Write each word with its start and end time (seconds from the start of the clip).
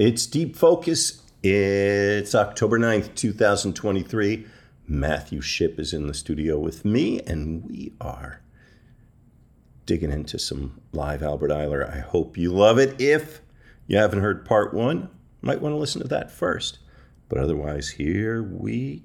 It's 0.00 0.24
Deep 0.24 0.56
Focus. 0.56 1.20
It's 1.42 2.34
October 2.34 2.78
9th, 2.78 3.14
2023. 3.16 4.46
Matthew 4.88 5.42
Shipp 5.42 5.78
is 5.78 5.92
in 5.92 6.06
the 6.06 6.14
studio 6.14 6.58
with 6.58 6.86
me, 6.86 7.20
and 7.26 7.62
we 7.66 7.92
are 8.00 8.40
digging 9.84 10.10
into 10.10 10.38
some 10.38 10.80
live 10.94 11.22
Albert 11.22 11.50
Ayler. 11.50 11.86
I 11.86 11.98
hope 11.98 12.38
you 12.38 12.50
love 12.50 12.78
it. 12.78 12.98
If 12.98 13.42
you 13.88 13.98
haven't 13.98 14.22
heard 14.22 14.46
part 14.46 14.72
one, 14.72 15.10
might 15.42 15.60
want 15.60 15.74
to 15.74 15.78
listen 15.78 16.00
to 16.00 16.08
that 16.08 16.30
first. 16.30 16.78
But 17.28 17.36
otherwise, 17.36 17.90
here 17.90 18.42
we 18.42 19.02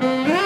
Música 0.00 0.43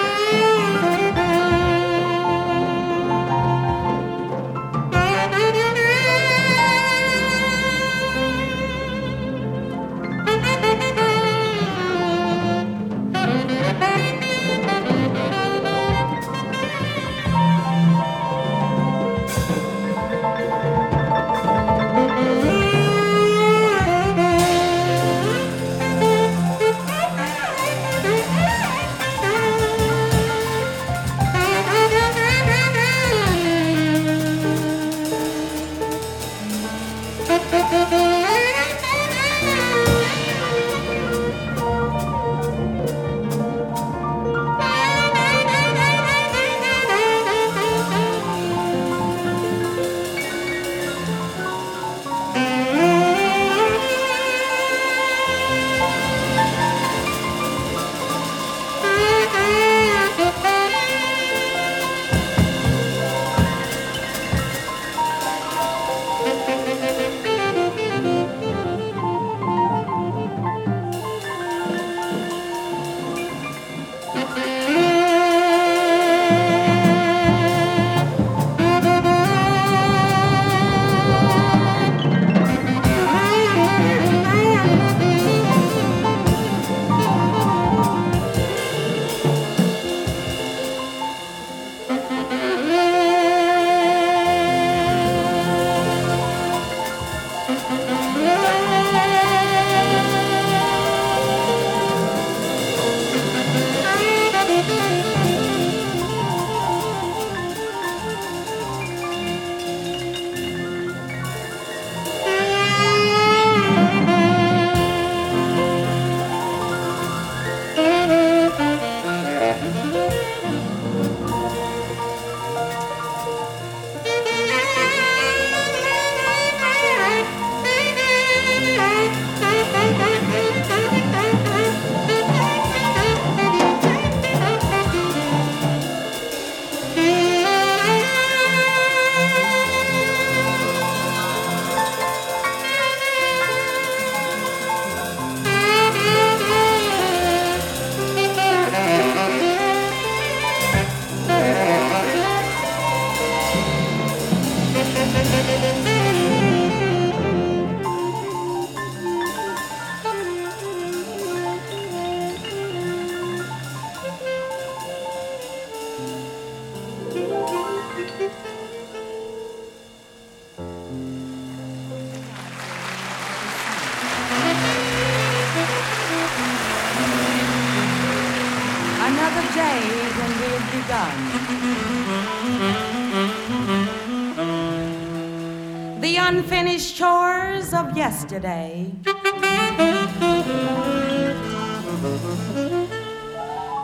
yesterday. 187.99 188.91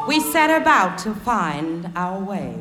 We 0.09 0.21
set 0.21 0.51
about 0.51 0.99
to 0.99 1.15
find 1.15 1.91
our 1.97 2.21
way. 2.21 2.55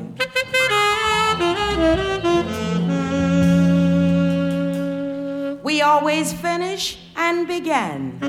We 5.64 5.82
always 5.82 6.34
finish 6.34 6.98
and 7.16 7.48
begin. 7.48 8.20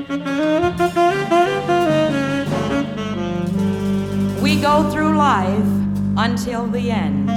We 4.41 4.61
go 4.61 4.89
through 4.91 5.17
life 5.17 5.74
until 6.17 6.67
the 6.67 6.91
end. 6.91 7.29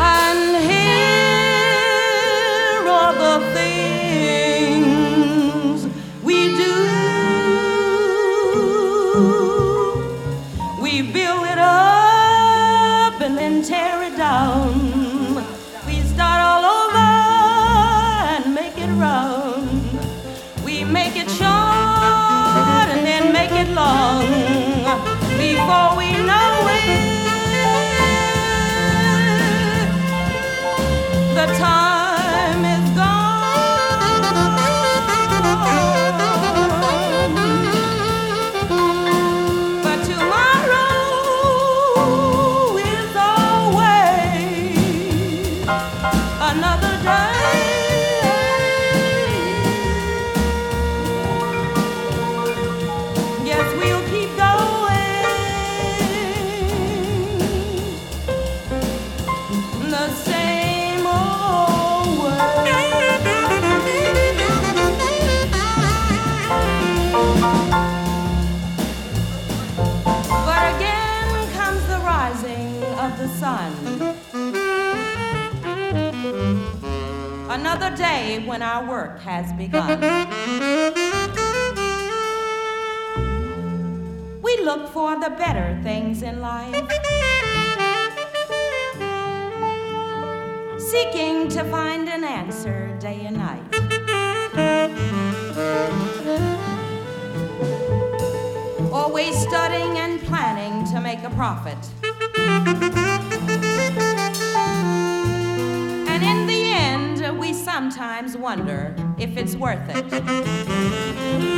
Another 0.00 0.44
day 0.44 0.98
when 2.84 2.94
our 2.94 3.18
work 3.18 4.57
things 86.18 86.22
in 86.22 86.40
life. 86.40 86.74
Seeking 90.80 91.48
to 91.48 91.64
find 91.64 92.08
an 92.08 92.24
answer 92.24 92.96
day 92.98 93.26
and 93.26 93.36
night. 93.36 93.62
Always 98.92 99.36
studying 99.38 99.98
and 99.98 100.20
planning 100.22 100.84
to 100.92 101.00
make 101.00 101.22
a 101.22 101.30
profit. 101.30 101.78
And 106.08 106.22
in 106.22 106.46
the 106.46 106.72
end, 106.72 107.38
we 107.38 107.52
sometimes 107.52 108.36
wonder 108.36 108.94
if 109.18 109.36
it's 109.36 109.54
worth 109.54 109.88
it. 109.88 111.57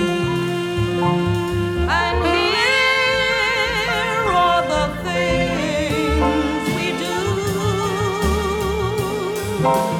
Do. 9.62 9.99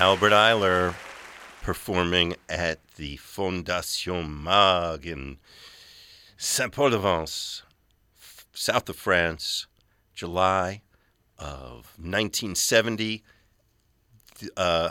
Albert 0.00 0.32
Ayler 0.32 0.94
performing 1.60 2.34
at 2.48 2.78
the 2.96 3.18
Fondation 3.18 4.42
Maeght 4.42 5.04
in 5.04 5.36
Saint-Paul-de-Vence, 6.38 7.64
south 8.54 8.88
of 8.88 8.96
France, 8.96 9.66
July 10.14 10.80
of 11.38 11.92
1970, 11.98 13.22
uh, 14.56 14.90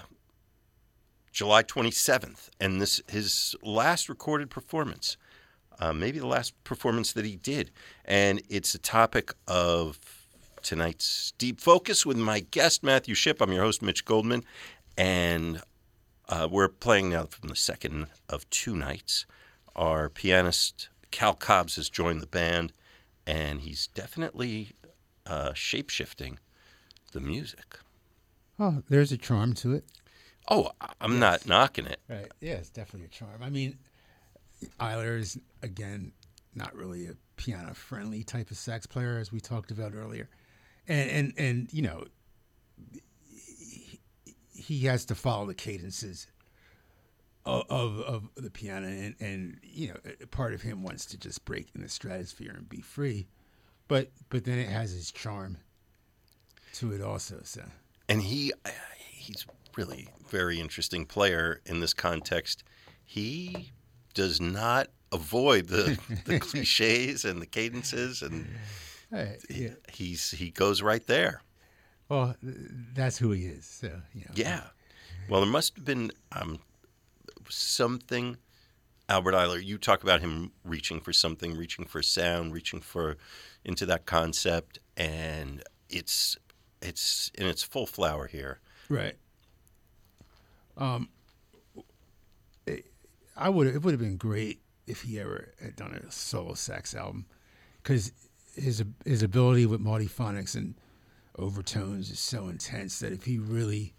July 1.32 1.64
27th. 1.64 2.50
And 2.60 2.80
this 2.80 3.02
his 3.08 3.56
last 3.64 4.10
recorded 4.10 4.52
performance, 4.52 5.18
uh, 5.80 5.92
maybe 5.92 6.20
the 6.20 6.28
last 6.28 6.54
performance 6.64 7.14
that 7.14 7.26
he 7.26 7.36
did. 7.36 7.72
And 8.06 8.44
it's 8.48 8.76
a 8.76 8.80
topic 8.80 9.34
of 9.48 9.98
tonight's 10.62 11.34
Deep 11.40 11.60
Focus 11.60 12.06
with 12.06 12.18
my 12.18 12.42
guest, 12.42 12.84
Matthew 12.84 13.16
Shipp. 13.16 13.42
I'm 13.42 13.52
your 13.52 13.64
host, 13.64 13.82
Mitch 13.82 14.06
Goldman. 14.06 14.44
And 14.98 15.62
uh, 16.28 16.48
we're 16.52 16.68
playing 16.68 17.10
now 17.10 17.26
from 17.26 17.50
the 17.50 17.56
second 17.56 18.08
of 18.28 18.50
two 18.50 18.76
nights. 18.76 19.26
Our 19.76 20.10
pianist, 20.10 20.90
Call 21.12 21.34
Cobbs, 21.34 21.78
has 21.78 21.90
joined 21.90 22.22
the 22.22 22.28
band, 22.28 22.74
and 23.26 23.62
he's 23.62 23.88
definitely 23.88 24.72
uh, 25.26 25.54
shape 25.54 25.90
shifting 25.90 26.40
the 27.12 27.20
music. 27.20 27.80
Oh, 28.60 28.84
there's 28.90 29.12
a 29.12 29.18
charm 29.18 29.54
to 29.56 29.74
it. 29.74 29.86
Oh, 30.50 30.72
I'm 31.00 31.20
not 31.20 31.48
knocking 31.48 31.86
it. 31.86 32.00
Right. 32.10 32.32
Yeah, 32.42 32.54
it's 32.56 32.70
definitely 32.70 33.06
a 33.06 33.10
charm. 33.10 33.42
I 33.42 33.50
mean, 33.50 33.78
Ayler 34.80 35.18
is 35.20 35.38
again 35.62 36.12
not 36.56 36.76
really 36.76 37.08
a 37.08 37.14
piano 37.38 37.74
friendly 37.74 38.24
type 38.24 38.52
of 38.52 38.58
sax 38.58 38.86
player 38.86 39.18
as 39.18 39.32
we 39.32 39.40
talked 39.40 39.72
about 39.72 39.94
earlier. 39.96 40.30
And 40.88 41.10
and 41.10 41.34
and 41.38 41.74
you 41.74 41.84
know 41.84 42.06
he 44.70 44.86
has 44.86 45.04
to 45.04 45.16
follow 45.16 45.48
the 45.48 45.56
cadences 45.56 46.28
of 47.44 47.66
of, 47.72 48.00
of 48.02 48.30
the 48.36 48.52
piano 48.52 48.86
and 48.86 49.16
and 49.20 49.60
you 49.64 49.88
know 49.88 49.96
part 50.30 50.54
of 50.54 50.62
him 50.62 50.84
wants 50.84 51.08
to 51.08 51.18
just 51.18 51.44
break 51.44 51.70
in 51.74 51.82
the 51.82 51.90
stratosphere 51.90 52.54
and 52.56 52.70
be 52.70 52.80
free. 52.80 53.28
But 53.88 54.12
but 54.30 54.44
then 54.46 54.60
it 54.60 54.70
has 54.70 54.96
its 54.96 55.12
charm 55.12 55.58
to 56.76 56.92
it 56.94 57.02
also, 57.02 57.40
so 57.44 57.64
and 58.08 58.22
he 58.22 58.54
uh, 58.64 58.70
he's 59.00 59.48
really 59.76 60.08
very 60.30 60.60
interesting 60.60 61.04
player 61.04 61.62
in 61.66 61.80
this 61.80 61.96
context. 61.96 62.64
He 63.04 63.72
does 64.14 64.40
not 64.40 64.90
avoid 65.12 65.68
the, 65.68 65.98
the 66.26 66.40
cliches 66.40 67.26
and 67.26 67.42
the 67.42 67.48
cadences, 67.48 68.22
and 68.22 68.48
yeah. 69.12 69.70
he's 69.92 70.30
he 70.30 70.52
goes 70.52 70.84
right 70.84 71.06
there. 71.08 71.42
Well, 72.10 72.36
that's 72.42 73.18
who 73.18 73.32
he 73.32 73.46
is. 73.46 73.66
So 73.66 73.88
you 74.14 74.22
know. 74.22 74.32
Yeah. 74.34 74.62
Well, 75.30 75.42
there 75.42 75.50
must 75.50 75.76
have 75.76 75.86
been 75.86 76.12
um, 76.32 76.60
something. 77.48 78.38
Albert 79.08 79.34
Ayler, 79.34 79.64
you 79.64 79.78
talk 79.78 80.04
about 80.04 80.22
him 80.22 80.52
reaching 80.64 81.00
for 81.00 81.14
something, 81.14 81.56
reaching 81.56 81.86
for 81.86 82.04
sound, 82.04 82.54
reaching 82.54 82.80
for 82.80 83.18
into 83.64 83.86
that 83.88 84.06
concept, 84.06 84.80
and 84.98 85.64
it's 85.90 86.38
it's 86.82 87.32
in 87.36 87.48
its 87.48 87.64
full 87.64 87.86
flower 87.86 88.28
here. 88.28 88.60
Right. 88.88 89.16
Um, 90.78 91.10
it, 92.66 92.86
I 93.36 93.50
would. 93.50 93.68
It 93.68 93.84
would 93.84 93.92
have 93.92 94.00
been 94.00 94.18
great 94.18 94.62
if 94.88 95.02
he 95.04 95.20
ever 95.20 95.54
had 95.62 95.76
done 95.76 95.94
a 95.94 96.12
solo 96.12 96.54
sax 96.54 96.96
album, 96.96 97.26
because 97.82 98.12
his 98.56 98.84
his 99.06 99.22
ability 99.22 99.66
with 99.66 99.82
multiphonics 99.82 100.56
and 100.56 100.76
overtones 101.40 102.12
is 102.12 102.20
so 102.20 102.48
intense 102.48 103.00
that 103.00 103.14
if 103.14 103.24
he 103.26 103.40
really, 103.40 103.94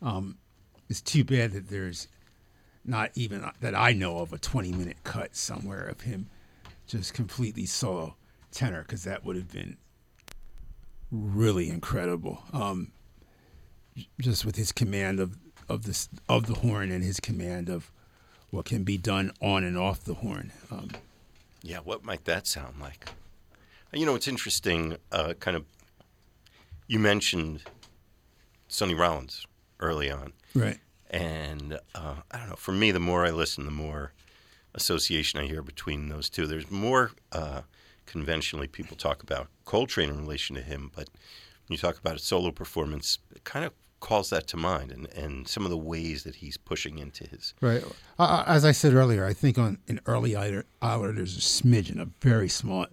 um, 0.00 0.38
it's 0.88 1.00
too 1.00 1.24
bad 1.24 1.52
that 1.52 1.68
there's 1.68 2.08
not 2.84 3.10
even 3.14 3.44
that 3.60 3.74
I 3.74 3.92
know 3.92 4.18
of 4.18 4.32
a 4.32 4.38
20 4.38 4.72
minute 4.72 4.98
cut 5.04 5.34
somewhere 5.34 5.86
of 5.86 6.02
him 6.02 6.28
just 6.86 7.14
completely 7.14 7.66
solo 7.66 8.14
tenor, 8.50 8.82
because 8.82 9.04
that 9.04 9.24
would 9.24 9.36
have 9.36 9.50
been 9.50 9.76
really 11.10 11.70
incredible. 11.70 12.42
Um, 12.52 12.92
just 14.20 14.44
with 14.44 14.56
his 14.56 14.72
command 14.72 15.20
of 15.20 15.38
of 15.68 15.84
this 15.84 16.08
of 16.28 16.46
the 16.46 16.54
horn 16.54 16.90
and 16.90 17.02
his 17.02 17.20
command 17.20 17.68
of 17.68 17.90
what 18.50 18.66
can 18.66 18.84
be 18.84 18.98
done 18.98 19.32
on 19.40 19.64
and 19.64 19.78
off 19.78 20.04
the 20.04 20.14
horn. 20.14 20.52
Um, 20.70 20.90
Yeah, 21.62 21.78
what 21.78 22.04
might 22.04 22.24
that 22.26 22.46
sound 22.46 22.78
like? 22.80 23.08
You 23.92 24.04
know, 24.04 24.14
it's 24.14 24.28
interesting. 24.28 24.96
Uh, 25.10 25.34
kind 25.40 25.56
of, 25.56 25.64
you 26.86 26.98
mentioned 26.98 27.62
Sonny 28.68 28.94
Rollins 28.94 29.46
early 29.80 30.10
on, 30.10 30.32
right. 30.54 30.78
and 31.10 31.78
uh, 31.94 32.16
I 32.30 32.38
don't 32.38 32.50
know. 32.50 32.56
For 32.56 32.72
me, 32.72 32.90
the 32.90 33.00
more 33.00 33.24
I 33.24 33.30
listen, 33.30 33.64
the 33.64 33.70
more 33.70 34.12
association 34.74 35.40
I 35.40 35.46
hear 35.46 35.62
between 35.62 36.08
those 36.08 36.28
two. 36.28 36.46
There's 36.46 36.70
more 36.70 37.12
uh, 37.32 37.62
conventionally 38.06 38.66
people 38.66 38.96
talk 38.96 39.22
about 39.22 39.48
Coltrane 39.64 40.10
in 40.10 40.18
relation 40.18 40.56
to 40.56 40.62
him, 40.62 40.90
but 40.94 41.08
when 41.66 41.76
you 41.76 41.78
talk 41.78 41.98
about 41.98 42.16
a 42.16 42.18
solo 42.18 42.50
performance, 42.50 43.18
it 43.34 43.44
kind 43.44 43.64
of 43.64 43.72
calls 44.00 44.28
that 44.30 44.46
to 44.48 44.56
mind, 44.56 44.92
and 44.92 45.06
and 45.14 45.48
some 45.48 45.64
of 45.64 45.70
the 45.70 45.78
ways 45.78 46.24
that 46.24 46.36
he's 46.36 46.56
pushing 46.56 46.98
into 46.98 47.26
his. 47.26 47.54
Right. 47.60 47.82
Uh, 48.18 48.44
as 48.46 48.64
I 48.64 48.72
said 48.72 48.92
earlier, 48.92 49.24
I 49.24 49.32
think 49.32 49.58
on 49.58 49.78
in 49.86 50.00
early 50.06 50.32
Ayler 50.32 50.64
there's 51.14 51.36
a 51.36 51.40
smidgen, 51.40 52.00
a 52.00 52.08
very 52.20 52.48
small 52.48 52.86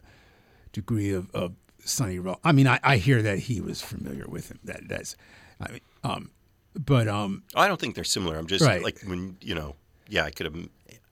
degree 0.71 1.11
of, 1.11 1.29
of 1.31 1.53
Sonny 1.83 2.19
Roll. 2.19 2.39
I 2.43 2.51
mean, 2.51 2.67
I, 2.67 2.79
I 2.83 2.97
hear 2.97 3.21
that 3.21 3.39
he 3.39 3.61
was 3.61 3.81
familiar 3.81 4.25
with 4.27 4.49
him. 4.51 4.59
That 4.63 4.87
that's, 4.87 5.15
I 5.59 5.71
mean, 5.71 5.81
um, 6.03 6.31
but 6.73 7.07
um, 7.07 7.43
I 7.55 7.67
don't 7.67 7.79
think 7.79 7.95
they're 7.95 8.03
similar. 8.03 8.37
I'm 8.37 8.47
just 8.47 8.65
Right. 8.65 8.83
like 8.83 9.01
when 9.05 9.37
you 9.41 9.55
know, 9.55 9.75
yeah, 10.07 10.23
I 10.23 10.31
could 10.31 10.45
have, 10.45 10.55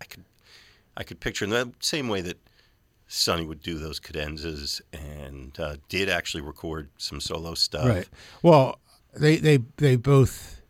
I 0.01 0.05
could, 0.05 0.23
I 0.97 1.03
could 1.03 1.19
picture 1.19 1.45
in 1.45 1.51
the 1.51 1.71
same 1.79 2.07
way 2.07 2.21
that 2.21 2.37
Sonny 3.07 3.45
would 3.45 3.61
do 3.61 3.77
those 3.79 3.99
cadenzas 3.99 4.81
and 4.93 5.59
uh, 5.59 5.77
did 5.89 6.09
actually 6.09 6.41
record 6.41 6.89
some 6.97 7.19
solo 7.19 7.53
stuff. 7.55 7.85
right. 7.87 8.07
Well, 8.43 8.79
they 9.15 9.37
they 9.37 9.59
they 9.77 9.95
both 9.95 10.61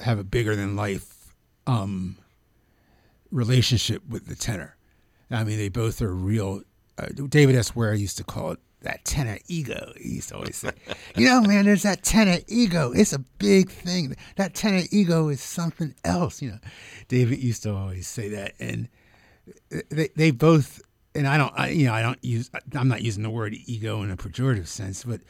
have 0.00 0.18
a 0.18 0.24
bigger 0.24 0.54
than 0.54 0.76
life 0.76 1.34
um, 1.66 2.18
relationship 3.30 4.02
with 4.08 4.26
the 4.26 4.34
tenor. 4.34 4.76
I 5.30 5.44
mean, 5.44 5.56
they 5.58 5.68
both 5.68 6.02
are 6.02 6.14
real. 6.14 6.62
Uh, 6.98 7.06
David 7.28 7.56
S. 7.56 7.74
Ware 7.74 7.94
used 7.94 8.16
to 8.18 8.24
call 8.24 8.52
it 8.52 8.60
that 8.84 9.04
tenor 9.04 9.38
ego. 9.48 9.92
He 10.00 10.14
used 10.14 10.30
to 10.30 10.36
always 10.36 10.56
say, 10.56 10.70
"You 11.16 11.26
know, 11.26 11.42
man, 11.42 11.64
there's 11.64 11.82
that 11.82 12.02
tenor 12.02 12.38
ego. 12.46 12.92
It's 12.92 13.12
a 13.12 13.18
big 13.18 13.70
thing. 13.70 14.16
That 14.36 14.54
tenor 14.54 14.84
ego 14.90 15.28
is 15.28 15.40
something 15.40 15.94
else." 16.04 16.40
You 16.40 16.52
know, 16.52 16.58
David 17.08 17.42
used 17.42 17.62
to 17.64 17.74
always 17.74 18.06
say 18.06 18.28
that, 18.30 18.54
and 18.58 18.88
they 19.90 20.08
they 20.16 20.30
both. 20.30 20.80
And 21.16 21.28
I 21.28 21.38
don't, 21.38 21.52
I, 21.56 21.68
you 21.68 21.86
know, 21.86 21.92
I 21.92 22.02
don't 22.02 22.22
use. 22.24 22.50
I'm 22.74 22.88
not 22.88 23.02
using 23.02 23.22
the 23.22 23.30
word 23.30 23.54
ego 23.66 24.02
in 24.02 24.10
a 24.10 24.16
pejorative 24.16 24.66
sense, 24.66 25.04
but 25.04 25.20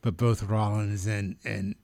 but 0.00 0.16
both 0.16 0.42
Rollins 0.42 1.06
and 1.06 1.36
and 1.44 1.74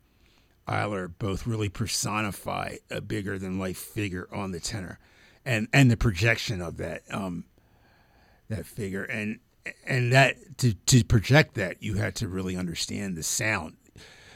Ayler 0.69 1.11
both 1.19 1.47
really 1.47 1.69
personify 1.69 2.77
a 2.91 3.01
bigger 3.01 3.39
than 3.39 3.59
life 3.59 3.79
figure 3.79 4.29
on 4.33 4.53
the 4.53 4.61
tenor, 4.61 4.99
and 5.45 5.67
and 5.73 5.91
the 5.91 5.97
projection 5.97 6.61
of 6.61 6.77
that 6.77 7.03
um 7.11 7.47
that 8.49 8.67
figure 8.67 9.05
and 9.05 9.41
and 9.87 10.13
that 10.13 10.59
to 10.59 10.75
to 10.75 11.05
project 11.05 11.55
that 11.55 11.83
you 11.83 11.95
had 11.95 12.15
to 12.17 12.29
really 12.29 12.57
understand 12.57 13.17
the 13.17 13.23
sound, 13.23 13.77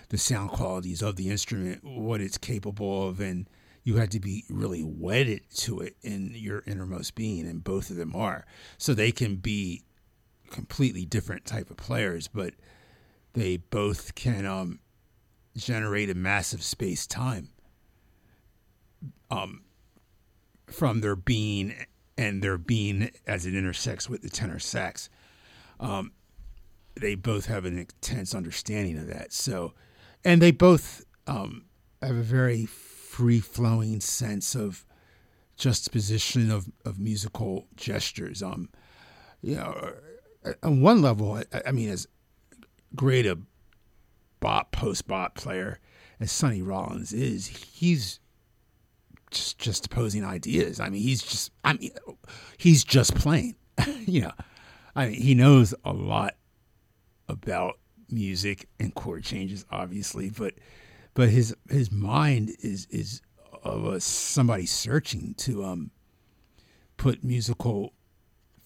the 0.09 0.19
sound 0.19 0.51
qualities 0.51 1.03
of 1.03 1.17
the 1.17 1.31
instrument, 1.31 1.85
what 1.85 2.21
it's 2.21 2.39
capable 2.39 3.09
of, 3.09 3.21
and 3.21 3.49
you 3.85 3.97
had 3.97 4.11
to 4.13 4.21
be 4.21 4.45
really 4.49 4.83
wedded 4.85 5.43
to 5.57 5.81
it 5.81 5.97
in 6.03 6.33
your 6.35 6.63
innermost 6.67 7.15
being, 7.15 7.47
and 7.47 7.65
both 7.65 7.91
of 7.91 7.97
them 7.97 8.15
are. 8.15 8.47
So 8.79 8.95
they 8.95 9.13
can 9.13 9.37
be 9.37 9.83
completely 10.51 11.05
different 11.05 11.45
type 11.45 11.71
of 11.71 11.77
players, 11.77 12.29
but 12.29 12.55
they 13.33 13.57
both 13.57 14.15
can 14.15 14.47
um, 14.47 14.81
generate 15.57 16.11
a 16.11 16.15
massive 16.15 16.63
space 16.63 17.07
time 17.07 17.49
um, 19.31 19.63
from 20.67 21.01
their 21.01 21.17
being 21.17 21.75
and 22.19 22.43
their 22.43 22.59
being 22.59 23.11
as 23.27 23.47
it 23.47 23.55
intersects 23.55 24.09
with 24.09 24.23
the 24.23 24.29
tenor 24.29 24.59
sax. 24.59 25.09
Um, 25.83 26.13
they 26.95 27.15
both 27.15 27.47
have 27.47 27.65
an 27.65 27.79
intense 27.79 28.35
understanding 28.35 28.97
of 28.99 29.09
that. 29.09 29.33
So, 29.33 29.75
and 30.25 30.41
they 30.41 30.53
both 30.53 31.05
um, 31.27 31.65
have 32.01 32.17
a 32.17 32.23
very 32.23 32.67
free 32.67 33.41
flowing 33.41 34.01
sense 34.01 34.55
of 34.55 34.87
juxtaposition 35.57 36.51
of, 36.51 36.71
of 36.85 36.99
musical 36.99 37.67
gestures. 37.77 38.43
Um, 38.43 38.69
you 39.43 39.57
know, 39.57 39.93
on 40.63 40.81
one 40.81 41.03
level, 41.03 41.35
I, 41.35 41.45
I 41.67 41.73
mean, 41.73 41.89
as 41.91 42.07
great 42.95 43.27
a 43.27 43.39
bop 44.41 44.73
post 44.73 45.07
bop 45.07 45.35
player 45.35 45.79
as 46.21 46.31
Sonny 46.31 46.63
Rollins 46.63 47.13
is, 47.13 47.47
he's 47.47 48.21
just 49.31 49.59
just 49.59 49.87
opposing 49.87 50.25
ideas. 50.25 50.79
I 50.79 50.89
mean, 50.89 51.03
he's 51.03 51.23
just 51.23 51.51
I 51.65 51.75
mean, 51.75 51.91
he's 52.57 52.85
just 52.85 53.15
playing. 53.15 53.57
you 54.07 54.23
know, 54.23 54.33
I 54.95 55.09
mean, 55.09 55.21
he 55.21 55.35
knows 55.35 55.75
a 55.85 55.93
lot 55.93 56.37
about 57.29 57.79
music 58.11 58.69
and 58.79 58.95
chord 58.95 59.25
changes, 59.25 59.65
obviously, 59.71 60.31
but 60.31 60.55
but 61.15 61.31
his 61.31 61.55
his 61.71 61.91
mind 61.91 62.53
is 62.61 62.87
is 62.91 63.23
of 63.63 63.85
a, 63.85 64.01
somebody 64.01 64.67
searching 64.67 65.35
to 65.39 65.65
um 65.65 65.91
put 66.97 67.25
musical 67.25 67.93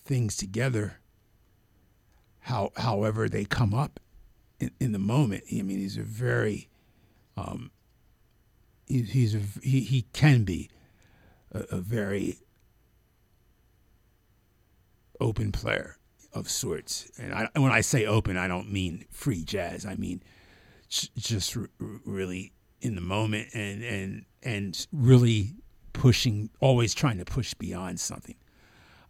things 0.04 0.36
together. 0.36 1.00
How 2.40 2.70
however 2.76 3.28
they 3.28 3.44
come 3.44 3.74
up 3.74 4.00
in, 4.58 4.70
in 4.80 4.92
the 4.92 4.98
moment. 4.98 5.44
I 5.50 5.62
mean, 5.62 5.78
he's 5.78 5.96
a 5.96 6.02
very 6.02 6.68
um, 7.36 7.70
he, 8.86 9.02
he's 9.02 9.34
a, 9.34 9.40
he, 9.62 9.80
he 9.80 10.02
can 10.12 10.44
be 10.44 10.70
a, 11.52 11.60
a 11.72 11.76
very 11.78 12.38
open 15.20 15.52
player 15.52 15.95
of 16.36 16.48
sorts. 16.50 17.10
And, 17.18 17.32
I, 17.32 17.48
when 17.54 17.72
I 17.72 17.80
say 17.80 18.06
open, 18.06 18.36
I 18.36 18.48
don't 18.48 18.70
mean 18.70 19.06
free 19.10 19.44
jazz. 19.44 19.86
I 19.86 19.96
mean 19.96 20.22
just 20.88 21.56
r- 21.56 21.68
r- 21.80 22.00
really 22.04 22.52
in 22.80 22.94
the 22.94 23.00
moment 23.00 23.48
and 23.54 23.82
and 23.82 24.24
and 24.42 24.86
really 24.92 25.54
pushing, 25.92 26.50
always 26.60 26.94
trying 26.94 27.18
to 27.18 27.24
push 27.24 27.54
beyond 27.54 27.98
something. 27.98 28.36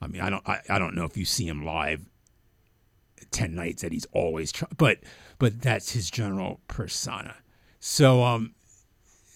I 0.00 0.06
mean, 0.06 0.22
I 0.22 0.30
don't 0.30 0.48
I, 0.48 0.60
I 0.70 0.78
don't 0.78 0.94
know 0.94 1.04
if 1.04 1.16
you 1.16 1.24
see 1.24 1.46
him 1.46 1.64
live 1.64 2.08
ten 3.30 3.54
nights 3.54 3.82
that 3.82 3.92
he's 3.92 4.06
always 4.12 4.52
trying, 4.52 4.72
but 4.76 4.98
but 5.38 5.60
that's 5.60 5.92
his 5.92 6.10
general 6.10 6.60
persona. 6.68 7.34
So 7.80 8.22
um, 8.22 8.54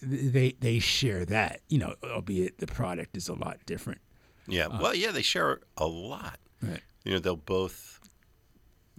they 0.01 0.55
they 0.59 0.79
share 0.79 1.25
that, 1.25 1.61
you 1.69 1.77
know, 1.77 1.95
albeit 2.03 2.57
the 2.57 2.67
product 2.67 3.17
is 3.17 3.27
a 3.27 3.33
lot 3.33 3.59
different. 3.65 4.01
Yeah. 4.47 4.67
well, 4.67 4.95
yeah, 4.95 5.11
they 5.11 5.21
share 5.21 5.61
a 5.77 5.85
lot. 5.85 6.39
Right. 6.61 6.81
You 7.03 7.13
know, 7.13 7.19
they'll 7.19 7.35
both 7.35 7.99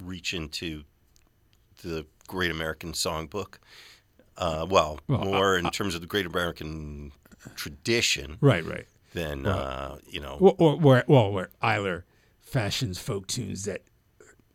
reach 0.03 0.35
into 0.35 0.85
the 1.83 2.07
Great 2.27 2.51
American 2.51 2.93
Songbook. 2.93 3.57
Uh, 4.37 4.67
well, 4.69 4.99
Well, 5.09 5.25
more 5.25 5.57
in 5.57 5.71
terms 5.71 5.95
of 5.95 6.01
the 6.01 6.07
Great 6.07 6.27
American 6.27 7.13
tradition 7.55 8.39
Right, 8.41 8.65
right. 8.65 8.87
than 9.13 9.47
uh, 9.47 9.99
you 10.09 10.21
know. 10.21 10.37
Or, 10.59 10.77
well, 11.07 11.31
where 11.33 11.51
Ayler 11.63 12.03
fashions 12.41 12.99
folk 12.99 13.27
tunes 13.27 13.65
that 13.65 13.83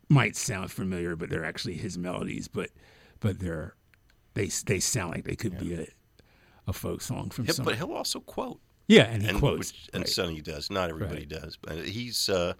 might 0.08 0.36
sound 0.36 0.70
familiar, 0.72 1.16
but 1.16 1.30
they're 1.30 1.44
actually 1.44 1.74
his 1.76 1.96
melodies, 1.98 2.48
but 2.48 2.70
but 3.20 3.38
they're 3.40 3.74
they 4.34 4.46
they 4.66 4.80
sound 4.80 5.14
like 5.14 5.24
they 5.24 5.36
could 5.36 5.58
be 5.58 5.74
a 5.74 5.86
a 6.66 6.72
folk 6.72 7.00
song 7.00 7.30
from 7.30 7.44
He'll- 7.46 7.54
some. 7.54 7.64
but 7.64 7.76
he'll 7.76 7.92
also 7.92 8.20
quote. 8.20 8.60
yeah, 8.88 9.02
and 9.04 9.22
he 9.22 9.28
and 9.28 9.38
quotes. 9.38 9.58
which, 9.72 9.90
and 9.92 10.02
right. 10.02 10.08
Sonny 10.08 10.40
does. 10.40 10.70
Not 10.70 10.90
everybody 10.90 11.20
Right. 11.20 11.28
does, 11.28 11.56
but 11.56 11.78
he's. 11.84 12.28
Uh, 12.28 12.54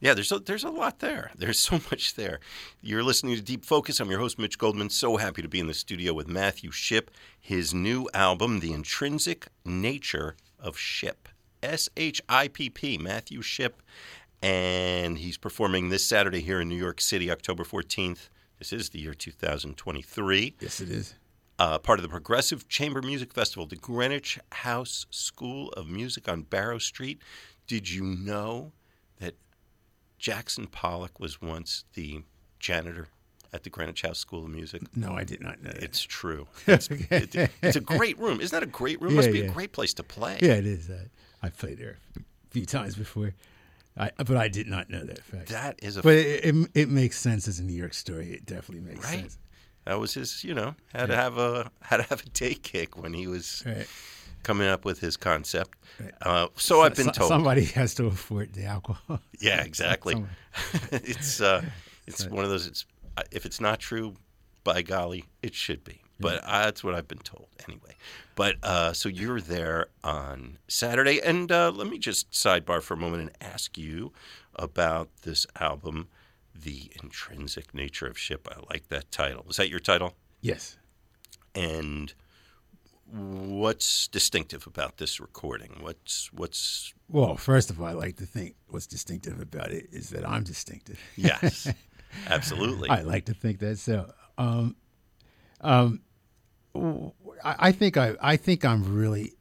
yeah, 0.00 0.14
there's 0.14 0.30
a, 0.32 0.38
there's 0.38 0.64
a 0.64 0.70
lot 0.70 1.00
there. 1.00 1.30
There's 1.36 1.58
so 1.58 1.80
much 1.90 2.14
there. 2.14 2.40
You're 2.80 3.02
listening 3.02 3.34
to 3.36 3.42
Deep 3.42 3.64
Focus. 3.64 4.00
I'm 4.00 4.10
your 4.10 4.20
host, 4.20 4.38
Mitch 4.38 4.58
Goldman. 4.58 4.90
So 4.90 5.16
happy 5.16 5.42
to 5.42 5.48
be 5.48 5.60
in 5.60 5.66
the 5.66 5.74
studio 5.74 6.12
with 6.14 6.28
Matthew 6.28 6.70
Shipp. 6.70 7.10
His 7.40 7.74
new 7.74 8.08
album, 8.14 8.60
The 8.60 8.72
Intrinsic 8.72 9.48
Nature 9.64 10.36
of 10.58 10.78
Shipp. 10.78 11.28
S 11.62 11.88
H 11.96 12.20
I 12.28 12.46
P 12.48 12.70
P, 12.70 12.96
Matthew 12.98 13.42
Shipp. 13.42 13.82
And 14.40 15.18
he's 15.18 15.36
performing 15.36 15.88
this 15.88 16.06
Saturday 16.06 16.40
here 16.40 16.60
in 16.60 16.68
New 16.68 16.76
York 16.76 17.00
City, 17.00 17.30
October 17.30 17.64
14th. 17.64 18.28
This 18.60 18.72
is 18.72 18.90
the 18.90 19.00
year 19.00 19.14
2023 19.14 20.54
yes, 20.60 20.80
it 20.80 20.90
is. 20.90 21.14
uh, 21.58 21.78
part 21.78 21.98
of 21.98 22.02
the 22.04 22.08
Progressive 22.08 22.68
Chamber 22.68 23.02
Music 23.02 23.32
Festival, 23.32 23.66
the 23.66 23.76
Greenwich 23.76 24.38
House 24.52 25.06
School 25.10 25.70
of 25.72 25.88
Music 25.88 26.28
on 26.28 26.42
Barrow 26.42 26.78
Street. 26.78 27.20
Did 27.66 27.90
you 27.90 28.04
know 28.04 28.72
that 29.18 29.34
Jackson 30.18 30.66
Pollock 30.66 31.20
was 31.20 31.40
once 31.40 31.84
the 31.94 32.22
janitor 32.58 33.08
at 33.52 33.62
the 33.62 33.70
Greenwich 33.70 34.02
House 34.02 34.18
School 34.18 34.44
of 34.44 34.50
Music? 34.50 34.82
No, 34.96 35.12
I 35.14 35.24
did 35.24 35.40
not 35.40 35.62
know 35.62 35.70
that. 35.70 35.82
It's 35.82 36.02
true. 36.02 36.46
It's, 36.66 36.88
it- 36.90 37.50
it's 37.62 37.76
a 37.76 37.80
great 37.80 38.18
room. 38.18 38.40
Isn't 38.40 38.54
that 38.54 38.62
a 38.62 38.70
great 38.70 39.00
room? 39.00 39.14
Must 39.14 39.28
Yeah, 39.28 39.32
be 39.32 39.40
a 39.42 39.50
great 39.50 39.72
place 39.72 39.94
to 39.94 40.02
play. 40.02 40.38
yeah, 40.42 40.54
it 40.54 40.66
is. 40.66 40.90
Uh, 40.90 41.04
I 41.42 41.48
played 41.50 41.78
there 41.78 41.96
a 42.16 42.20
few 42.50 42.66
times 42.66 42.94
before, 42.96 43.32
I, 43.96 44.10
but 44.16 44.36
I 44.36 44.48
did 44.48 44.66
not 44.66 44.90
know 44.90 45.04
that 45.04 45.22
fact. 45.24 45.48
That 45.50 45.78
is 45.82 45.96
a 45.96 46.02
but 46.02 46.14
it, 46.14 46.44
it 46.44 46.70
it 46.74 46.88
makes 46.88 47.18
sense 47.18 47.46
as 47.48 47.58
a 47.60 47.64
New 47.64 47.72
York 47.74 47.94
story. 47.94 48.32
It 48.32 48.44
definitely 48.44 48.80
makes 48.92 49.04
right. 49.06 49.20
sense. 49.20 49.38
That 49.84 49.98
was 50.00 50.14
his. 50.14 50.42
You 50.44 50.54
know, 50.54 50.74
had 50.92 51.06
to 51.06 51.16
have 51.16 51.38
a 51.38 51.70
had 51.80 51.98
to 51.98 52.02
have 52.04 52.22
a 52.22 52.28
day 52.30 52.54
kick 52.54 53.00
when 53.00 53.14
he 53.14 53.26
was 53.28 53.62
Right. 53.64 53.86
Coming 54.42 54.68
up 54.68 54.84
with 54.84 55.00
his 55.00 55.16
concept. 55.16 55.76
Uh, 56.22 56.48
so 56.56 56.80
I've 56.82 56.94
been 56.94 57.10
told. 57.10 57.28
somebody 57.28 57.64
has 57.64 57.94
to 57.96 58.06
afford 58.06 58.52
the 58.54 58.64
alcohol. 58.64 59.20
Yeah, 59.40 59.62
exactly. 59.62 60.24
It's 60.92 61.40
uh, 61.40 61.62
it's 62.06 62.26
one 62.26 62.44
of 62.44 62.50
those. 62.50 62.66
It's 62.66 62.86
uh, 63.16 63.22
if 63.30 63.46
it's 63.46 63.60
not 63.60 63.78
true, 63.78 64.14
by 64.64 64.82
golly, 64.82 65.24
it 65.42 65.54
should 65.54 65.84
be. 65.84 66.00
But 66.20 66.42
uh, 66.44 66.64
that's 66.64 66.82
what 66.82 66.94
I've 66.96 67.06
been 67.06 67.18
told 67.18 67.46
anyway. 67.68 67.94
But 68.34 68.56
uh, 68.64 68.92
so 68.92 69.08
you're 69.08 69.40
there 69.40 69.86
on 70.02 70.58
Saturday, 70.66 71.20
and 71.20 71.52
uh, 71.52 71.70
let 71.72 71.86
me 71.86 71.96
just 71.98 72.32
sidebar 72.32 72.82
for 72.82 72.94
a 72.94 72.96
moment 72.96 73.22
and 73.22 73.30
ask 73.40 73.78
you 73.78 74.12
about 74.56 75.08
this 75.22 75.46
album, 75.60 76.08
"The 76.54 76.90
Intrinsic 77.00 77.72
Nature 77.72 78.06
of 78.08 78.18
Shipp." 78.18 78.48
I 78.50 78.60
like 78.72 78.88
that 78.88 79.12
title. 79.12 79.44
Is 79.48 79.56
that 79.56 79.68
your 79.68 79.80
title? 79.80 80.14
yes. 80.40 80.76
And 81.54 82.12
what's 83.12 84.08
distinctive 84.08 84.66
about 84.66 84.98
this 84.98 85.20
recording? 85.20 85.78
What's 85.80 86.30
what's 86.32 86.92
Well, 87.08 87.36
first 87.36 87.70
of 87.70 87.80
all, 87.80 87.86
I 87.86 87.92
like 87.92 88.16
to 88.16 88.26
think 88.26 88.54
what's 88.68 88.86
distinctive 88.86 89.40
about 89.40 89.70
it 89.70 89.88
is 89.92 90.10
that 90.10 90.28
I'm 90.28 90.44
distinctive. 90.44 91.00
yes, 91.16 91.72
absolutely. 92.26 92.90
I 92.90 93.02
like 93.02 93.26
to 93.26 93.34
think 93.34 93.60
that. 93.60 93.78
So, 93.78 94.12
um, 94.36 94.76
um, 95.60 96.00
I 97.42 97.72
think 97.72 97.96
I, 97.96 98.14
I 98.20 98.36
think 98.36 98.64
I'm 98.64 98.94
really 98.94 99.34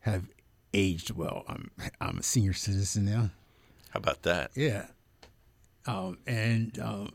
have 0.00 0.24
aged 0.72 1.10
well. 1.10 1.44
I'm, 1.48 1.70
I'm 2.00 2.18
a 2.18 2.22
senior 2.22 2.52
citizen 2.52 3.04
now. 3.04 3.30
How 3.90 3.98
about 3.98 4.22
that? 4.22 4.52
Yeah. 4.54 4.86
Um, 5.86 6.18
and 6.26 6.78
um, 6.78 7.10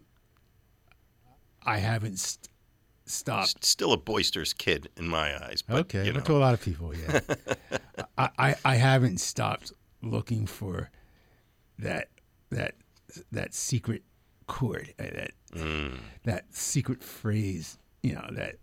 I 1.63 1.77
haven't 1.77 2.19
st- 2.19 2.49
stopped. 3.05 3.55
S- 3.61 3.67
Still 3.69 3.93
a 3.93 3.97
boisterous 3.97 4.53
kid 4.53 4.89
in 4.97 5.07
my 5.07 5.35
eyes. 5.45 5.61
But, 5.61 5.77
okay, 5.81 6.05
you 6.05 6.13
know. 6.13 6.19
to 6.21 6.33
a 6.33 6.37
lot 6.39 6.53
of 6.53 6.61
people, 6.61 6.93
yeah. 6.95 7.19
I, 8.17 8.29
I, 8.37 8.55
I 8.65 8.75
haven't 8.75 9.19
stopped 9.19 9.71
looking 10.01 10.45
for 10.47 10.89
that 11.79 12.09
that 12.51 12.75
that 13.31 13.53
secret 13.53 14.03
chord, 14.47 14.93
uh, 14.99 15.03
that 15.03 15.31
Mm. 15.53 15.99
that 16.25 16.53
secret 16.53 17.01
phrase. 17.01 17.77
You 18.03 18.15
know 18.15 18.27
that 18.31 18.55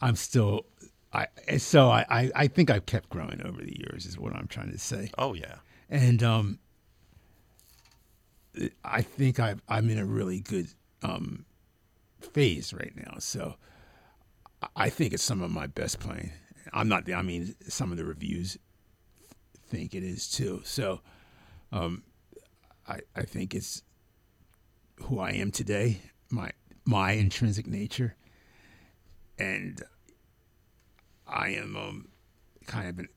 I'm 0.00 0.16
still. 0.16 0.66
I 1.12 1.28
so 1.58 1.90
I, 1.90 2.04
I, 2.10 2.30
I 2.34 2.46
think 2.48 2.70
I've 2.70 2.86
kept 2.86 3.08
growing 3.08 3.40
over 3.44 3.62
the 3.62 3.78
years 3.78 4.04
is 4.04 4.18
what 4.18 4.34
I'm 4.34 4.48
trying 4.48 4.72
to 4.72 4.78
say. 4.78 5.10
Oh 5.16 5.32
yeah. 5.34 5.56
and 5.88 6.22
um, 6.24 6.58
I 8.84 9.02
think 9.02 9.40
I 9.40 9.54
I'm 9.68 9.90
in 9.90 9.98
a 9.98 10.04
really 10.04 10.40
good 10.40 10.68
um 11.02 11.44
phase 12.20 12.72
right 12.72 12.92
now. 12.96 13.14
So 13.18 13.54
I- 14.76 14.90
think 14.90 15.12
it's 15.12 15.22
some 15.22 15.42
of 15.42 15.50
my 15.50 15.66
best 15.66 16.00
playing. 16.00 16.32
I'm 16.72 16.88
not. 16.88 17.10
I 17.12 17.22
mean, 17.22 17.54
some 17.68 17.90
of 17.92 17.98
the 17.98 18.04
reviews 18.04 18.58
think 19.68 19.94
it 19.94 20.02
is 20.02 20.28
too. 20.30 20.60
So 20.64 21.00
um, 21.72 22.02
I 22.88 23.00
I 23.14 23.22
think 23.22 23.54
it's 23.54 23.82
who 25.02 25.18
I 25.18 25.30
am 25.32 25.50
today. 25.50 26.00
My 26.30 26.50
my 26.84 27.12
intrinsic 27.12 27.66
nature, 27.66 28.16
and 29.38 29.82
I 31.26 31.48
am 31.50 31.76
um, 31.76 32.08
kind 32.66 32.88
of 32.88 32.98
an, 32.98 33.08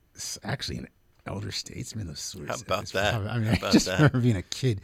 actually 0.43 0.77
an 0.77 0.87
elder 1.25 1.51
statesman 1.51 2.09
of 2.09 2.17
sorts. 2.19 2.49
How 2.49 2.55
about 2.65 2.85
that? 2.87 3.11
probably- 3.13 3.29
I 3.29 3.37
mean, 3.39 3.47
I 3.49 3.53
about 3.57 3.71
just 3.73 3.85
that? 3.87 3.95
remember 3.97 4.19
being 4.21 4.35
a 4.37 4.41
kid 4.43 4.81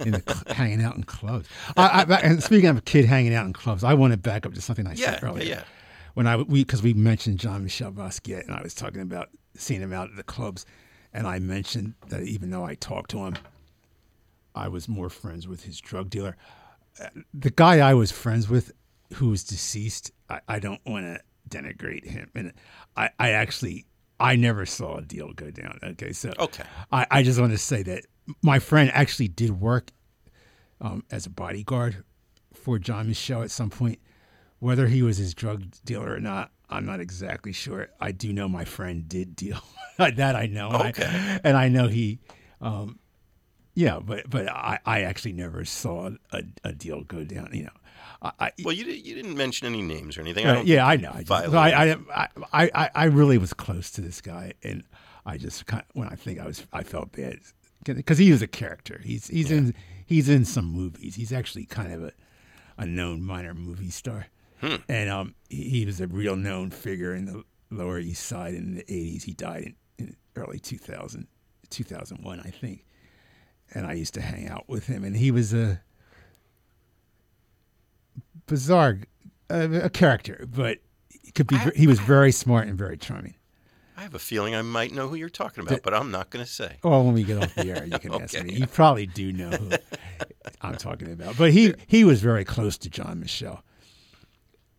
in 0.00 0.12
the 0.12 0.44
hanging 0.54 0.82
out 0.82 0.96
in 0.96 1.04
clubs. 1.04 1.48
I, 1.76 2.04
I, 2.08 2.14
and 2.20 2.42
speaking 2.42 2.68
of 2.68 2.76
a 2.78 2.82
kid 2.82 3.04
hanging 3.04 3.34
out 3.34 3.46
in 3.46 3.52
clubs, 3.52 3.84
I 3.84 3.94
want 3.94 4.12
to 4.12 4.18
back 4.18 4.44
up 4.46 4.54
to 4.54 4.60
something 4.60 4.86
I 4.86 4.92
Yeah, 4.94 5.12
said 5.12 5.24
earlier. 5.24 5.44
yeah. 5.44 5.62
When 6.16 6.26
I 6.26 6.36
we 6.36 6.64
because 6.64 6.82
we 6.82 6.94
mentioned 6.94 7.38
John 7.38 7.62
Michel 7.62 7.92
Basquiat, 7.92 8.46
and 8.46 8.54
I 8.54 8.62
was 8.62 8.72
talking 8.72 9.02
about 9.02 9.28
seeing 9.54 9.82
him 9.82 9.92
out 9.92 10.08
at 10.08 10.16
the 10.16 10.22
clubs, 10.22 10.64
and 11.12 11.26
I 11.26 11.38
mentioned 11.40 11.92
that 12.08 12.22
even 12.22 12.48
though 12.48 12.64
I 12.64 12.74
talked 12.74 13.10
to 13.10 13.18
him, 13.18 13.36
I 14.54 14.68
was 14.68 14.88
more 14.88 15.10
friends 15.10 15.46
with 15.46 15.64
his 15.64 15.78
drug 15.78 16.08
dealer. 16.08 16.38
Uh, 16.98 17.08
The 17.34 17.50
guy 17.50 17.86
I 17.86 17.92
was 17.92 18.12
friends 18.12 18.48
with, 18.48 18.72
who 19.16 19.28
was 19.28 19.44
deceased, 19.44 20.10
I, 20.30 20.40
I 20.48 20.58
don't 20.58 20.80
want 20.86 21.04
to 21.04 21.20
denigrate 21.50 22.06
him, 22.06 22.30
and 22.34 22.54
I, 22.96 23.10
I 23.18 23.32
actually 23.32 23.84
I 24.18 24.36
never 24.36 24.64
saw 24.64 24.96
a 24.96 25.02
deal 25.02 25.34
go 25.34 25.50
down. 25.50 25.78
Okay, 25.82 26.12
so 26.14 26.32
Okay. 26.38 26.64
I, 26.90 27.06
I 27.10 27.22
just 27.24 27.38
want 27.38 27.52
to 27.52 27.58
say 27.58 27.82
that 27.82 28.06
my 28.40 28.58
friend 28.58 28.90
actually 28.94 29.28
did 29.28 29.60
work 29.60 29.90
um, 30.80 31.04
as 31.10 31.26
a 31.26 31.30
bodyguard 31.30 32.04
for 32.54 32.78
John 32.78 33.06
Michel 33.06 33.42
at 33.42 33.50
some 33.50 33.68
point. 33.68 33.98
Whether 34.58 34.86
he 34.88 35.02
was 35.02 35.18
his 35.18 35.34
drug 35.34 35.64
dealer 35.84 36.12
or 36.14 36.20
not, 36.20 36.50
I'm 36.70 36.86
not 36.86 37.00
exactly 37.00 37.52
sure. 37.52 37.88
I 38.00 38.12
do 38.12 38.32
know 38.32 38.48
my 38.48 38.64
friend 38.64 39.08
did 39.08 39.36
deal. 39.36 39.60
that 39.98 40.34
I 40.36 40.46
know. 40.46 40.70
And 40.70 40.82
I- 40.82 40.88
Okay. 40.88 41.38
and 41.44 41.56
I 41.56 41.68
know 41.68 41.88
he, 41.88 42.18
um, 42.60 42.98
yeah, 43.74 43.98
but 44.00 44.28
but 44.30 44.48
I, 44.48 44.78
I 44.86 45.02
actually 45.02 45.34
never 45.34 45.64
saw 45.64 46.10
a, 46.32 46.42
a 46.64 46.72
deal 46.72 47.02
go 47.04 47.24
down. 47.24 47.50
You 47.52 47.64
know, 47.64 47.70
I, 48.40 48.52
Well, 48.64 48.72
you 48.74 48.84
di- 48.84 48.98
you 49.00 49.14
didn't 49.14 49.36
mention 49.36 49.66
any 49.66 49.82
names 49.82 50.16
or 50.16 50.22
anything. 50.22 50.46
I 50.46 50.54
don't 50.54 50.66
yeah, 50.66 50.86
I 50.86 50.96
know. 50.96 51.10
I, 51.14 51.22
just, 51.22 51.54
I, 51.54 51.92
I, 51.92 52.68
I, 52.74 52.90
I, 52.94 53.04
really 53.04 53.36
was 53.36 53.52
close 53.52 53.90
to 53.92 54.00
this 54.00 54.20
guy, 54.22 54.54
and 54.62 54.82
I 55.26 55.36
just 55.36 55.66
kind 55.66 55.82
of, 55.82 55.94
when 55.94 56.08
I 56.08 56.14
think 56.14 56.40
I 56.40 56.46
was, 56.46 56.66
I 56.72 56.82
felt 56.82 57.12
bad 57.12 57.40
because 57.84 58.16
he 58.18 58.32
was 58.32 58.40
a 58.42 58.46
character. 58.46 59.00
He's 59.04 59.28
he's 59.28 59.50
in 59.50 59.74
he's 60.06 60.28
in 60.30 60.44
some 60.46 60.64
movies. 60.66 61.14
He's 61.14 61.32
actually 61.32 61.66
kind 61.66 61.92
of 61.92 62.04
a, 62.04 62.12
a 62.78 62.86
known 62.86 63.22
minor 63.22 63.52
movie 63.54 63.90
star, 63.90 64.26
Hmm. 64.60 64.76
and 64.88 65.10
um, 65.10 65.34
he, 65.50 65.68
he 65.70 65.86
was 65.86 66.00
a 66.00 66.06
real 66.06 66.34
known 66.36 66.70
figure 66.70 67.14
in 67.14 67.26
the 67.26 67.44
Lower 67.70 67.98
East 67.98 68.24
Side 68.26 68.54
in 68.54 68.74
the 68.76 68.82
'80s. 68.84 69.24
He 69.24 69.32
died 69.34 69.74
in, 69.98 70.06
in 70.06 70.16
early 70.36 70.58
2000, 70.58 71.26
2001, 71.70 72.40
I 72.40 72.50
think. 72.50 72.84
And 73.74 73.86
I 73.86 73.92
used 73.94 74.14
to 74.14 74.20
hang 74.20 74.48
out 74.48 74.64
with 74.68 74.86
him, 74.86 75.02
and 75.04 75.16
he 75.16 75.30
was 75.30 75.52
a 75.52 75.80
bizarre 78.46 78.98
uh, 79.50 79.68
a 79.82 79.90
character, 79.90 80.46
but 80.48 80.78
he 81.08 81.30
could 81.32 81.46
be. 81.46 81.56
He 81.74 81.86
was 81.86 81.98
very 82.00 82.32
smart 82.32 82.68
and 82.68 82.78
very 82.78 82.96
charming. 82.96 83.34
I 83.96 84.02
have 84.02 84.14
a 84.14 84.18
feeling 84.18 84.54
I 84.54 84.60
might 84.62 84.92
know 84.92 85.08
who 85.08 85.14
you're 85.16 85.28
talking 85.30 85.66
about, 85.66 85.82
but 85.82 85.94
I'm 85.94 86.10
not 86.10 86.28
going 86.28 86.44
to 86.44 86.50
say. 86.50 86.76
Well, 86.84 87.02
when 87.04 87.14
we 87.14 87.24
get 87.24 87.42
off 87.42 87.54
the 87.54 87.70
air, 87.70 87.84
you 87.86 87.98
can 87.98 88.12
ask 88.14 88.34
Okay. 88.34 88.44
me. 88.44 88.52
You 88.54 88.66
probably 88.66 89.06
do 89.06 89.32
know 89.32 89.48
who 89.50 89.70
I'm 90.60 90.76
talking 90.76 91.10
about. 91.10 91.38
But 91.38 91.52
he 91.52 91.74
he 91.86 92.04
was 92.04 92.20
very 92.20 92.44
close 92.44 92.76
to 92.78 92.90
John 92.90 93.20
Michel. 93.20 93.62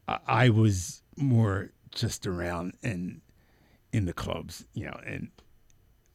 I, 0.07 0.49
was 0.49 1.01
more 1.15 1.71
just 1.91 2.25
around 2.25 2.73
and 2.83 3.21
in 3.91 4.05
the 4.05 4.13
clubs, 4.13 4.65
you 4.73 4.85
know, 4.85 4.99
and 5.05 5.29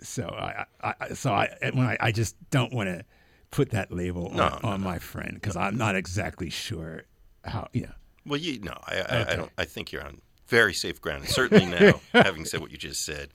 so 0.01 0.25
I, 0.29 0.65
I 0.83 1.09
so 1.15 1.33
I 1.33 1.49
when 1.73 1.87
I, 1.87 1.97
I 2.01 2.13
just 2.13 2.37
don't 2.51 2.73
want 2.73 2.89
to 2.89 3.05
put 3.51 3.71
that 3.71 3.93
label 3.93 4.31
No, 4.35 4.45
on, 4.45 4.61
no, 4.63 4.69
on 4.69 4.81
my 4.81 4.99
friend 4.99 5.35
because 5.35 5.57
I'm 5.57 5.77
not 5.77 5.95
exactly 5.97 6.51
sure 6.51 7.03
how. 7.45 7.69
You 7.73 7.83
know, 7.83 7.93
Well, 8.27 8.41
you 8.41 8.61
no, 8.61 8.73
I, 8.87 8.97
I, 9.01 9.33
I 9.33 9.37
don't. 9.37 9.53
I 9.59 9.65
think 9.65 9.93
you're 9.93 10.05
on 10.05 10.21
very 10.49 10.75
safe 10.75 11.01
ground. 11.01 11.29
Certainly 11.29 11.67
now, 11.67 12.01
having 12.13 12.45
said 12.45 12.61
what 12.61 12.71
you 12.71 12.77
just 12.79 13.05
said. 13.05 13.31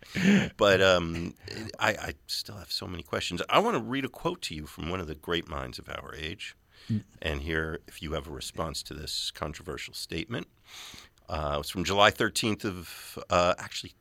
But 0.57 0.81
um, 0.81 1.33
I, 1.79 1.89
I 1.89 2.13
still 2.27 2.57
have 2.57 2.71
so 2.71 2.85
many 2.85 3.01
questions. 3.01 3.41
I 3.49 3.59
want 3.59 3.75
to 3.75 3.81
read 3.81 4.05
a 4.05 4.09
quote 4.09 4.41
to 4.43 4.55
you 4.55 4.67
from 4.67 4.89
one 4.89 4.99
of 4.99 5.07
the 5.07 5.15
great 5.15 5.47
minds 5.47 5.79
of 5.79 5.89
our 5.89 6.13
age, 6.15 6.55
and 7.21 7.41
here, 7.41 7.79
if 7.87 8.01
you 8.01 8.13
have 8.13 8.27
a 8.27 8.31
response 8.31 8.83
to 8.83 8.93
this 8.93 9.31
controversial 9.31 9.93
statement. 9.93 10.47
Uh, 11.29 11.57
it's 11.59 11.69
from 11.69 11.83
July 11.83 12.11
13th 12.11 12.63
of 12.63 13.19
uh, 13.29 13.53
actually 13.57 13.93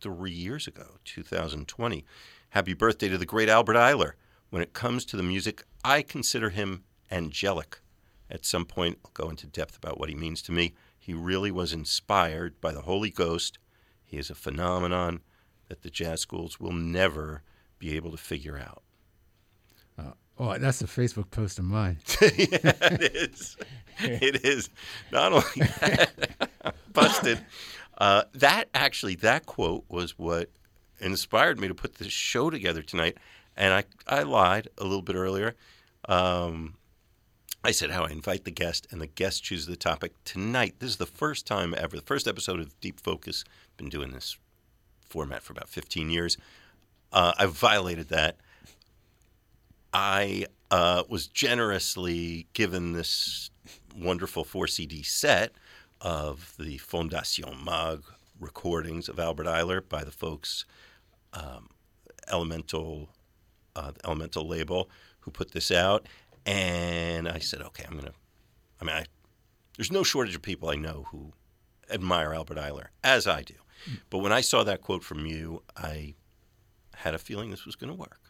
three 0.00 0.32
years 0.32 0.66
ago, 0.66 0.96
2020. 1.04 2.04
Happy 2.50 2.74
birthday 2.74 3.08
to 3.08 3.18
the 3.18 3.26
great 3.26 3.48
Albert 3.48 3.74
Ayler. 3.74 4.12
When 4.50 4.62
it 4.62 4.72
comes 4.72 5.04
to 5.06 5.16
the 5.16 5.22
music, 5.22 5.64
I 5.84 6.02
consider 6.02 6.50
him 6.50 6.84
angelic. 7.10 7.80
At 8.30 8.46
some 8.46 8.64
point, 8.64 8.98
I'll 9.04 9.10
go 9.14 9.30
into 9.30 9.46
depth 9.46 9.76
about 9.76 9.98
what 9.98 10.08
he 10.08 10.14
means 10.14 10.42
to 10.42 10.52
me. 10.52 10.74
He 10.98 11.14
really 11.14 11.50
was 11.50 11.72
inspired 11.72 12.60
by 12.60 12.72
the 12.72 12.82
Holy 12.82 13.10
Ghost. 13.10 13.58
He 14.04 14.18
is 14.18 14.30
a 14.30 14.34
phenomenon 14.34 15.20
that 15.68 15.82
the 15.82 15.90
jazz 15.90 16.20
schools 16.20 16.60
will 16.60 16.72
never 16.72 17.42
be 17.78 17.96
able 17.96 18.10
to 18.10 18.16
figure 18.16 18.58
out. 18.58 18.82
Oh, 20.42 20.58
that's 20.58 20.82
a 20.82 20.86
Facebook 20.86 21.30
post 21.30 21.58
of 21.58 21.64
mine. 21.64 21.98
yeah, 22.20 22.26
it 22.82 23.16
is. 23.16 23.56
It 23.98 24.44
is. 24.44 24.70
Not 25.12 25.32
only 25.32 25.68
that, 25.80 26.74
busted. 26.94 27.44
Uh, 27.98 28.22
that 28.34 28.68
actually, 28.74 29.16
that 29.16 29.44
quote 29.44 29.84
was 29.88 30.18
what 30.18 30.48
inspired 30.98 31.60
me 31.60 31.68
to 31.68 31.74
put 31.74 31.96
this 31.96 32.10
show 32.10 32.48
together 32.48 32.80
tonight. 32.82 33.18
And 33.54 33.74
I, 33.74 33.84
I 34.08 34.22
lied 34.22 34.68
a 34.78 34.84
little 34.84 35.02
bit 35.02 35.14
earlier. 35.14 35.54
Um, 36.08 36.76
I 37.62 37.70
said 37.70 37.90
how 37.90 38.04
I 38.04 38.10
invite 38.10 38.44
the 38.44 38.50
guest, 38.50 38.88
and 38.90 39.00
the 39.00 39.06
guest 39.06 39.44
chooses 39.44 39.66
the 39.66 39.76
topic 39.76 40.14
tonight. 40.24 40.76
This 40.78 40.90
is 40.90 40.96
the 40.96 41.06
first 41.06 41.46
time 41.46 41.74
ever, 41.76 41.94
the 41.94 42.02
first 42.02 42.26
episode 42.26 42.60
of 42.60 42.80
Deep 42.80 42.98
Focus. 42.98 43.44
Been 43.76 43.90
doing 43.90 44.12
this 44.12 44.38
format 45.06 45.42
for 45.42 45.52
about 45.52 45.68
15 45.68 46.08
years. 46.08 46.38
Uh, 47.12 47.32
I've 47.38 47.52
violated 47.52 48.08
that. 48.08 48.36
I 49.92 50.46
uh, 50.70 51.04
was 51.08 51.26
generously 51.26 52.46
given 52.54 52.92
this 52.92 53.50
wonderful 53.96 54.44
four 54.44 54.66
CD 54.66 55.02
set 55.02 55.52
of 56.00 56.54
the 56.58 56.78
Fondation 56.78 57.62
Maeght 57.62 58.02
recordings 58.40 59.08
of 59.08 59.18
Albert 59.20 59.46
Ayler 59.46 59.86
by 59.86 60.02
the 60.02 60.10
folks 60.10 60.64
um, 61.32 61.70
Elemental, 62.28 63.10
uh, 63.76 63.90
the 63.92 64.04
Elemental 64.06 64.46
label, 64.46 64.88
who 65.20 65.30
put 65.30 65.52
this 65.52 65.70
out. 65.70 66.06
And 66.46 67.28
I 67.28 67.38
said, 67.38 67.62
okay, 67.62 67.84
I'm 67.88 67.96
gonna. 67.96 68.12
I 68.80 68.84
mean, 68.84 68.96
I, 68.96 69.04
there's 69.76 69.92
no 69.92 70.02
shortage 70.02 70.34
of 70.34 70.42
people 70.42 70.70
I 70.70 70.74
know 70.74 71.06
who 71.10 71.32
admire 71.90 72.34
Albert 72.34 72.56
Ayler, 72.58 72.86
as 73.04 73.26
I 73.26 73.42
do. 73.42 73.54
But 74.10 74.18
when 74.18 74.32
I 74.32 74.40
saw 74.40 74.64
that 74.64 74.80
quote 74.80 75.04
from 75.04 75.26
you, 75.26 75.62
I 75.76 76.14
had 76.96 77.14
a 77.14 77.18
feeling 77.18 77.50
this 77.50 77.64
was 77.66 77.76
going 77.76 77.90
to 77.90 77.98
work. 77.98 78.20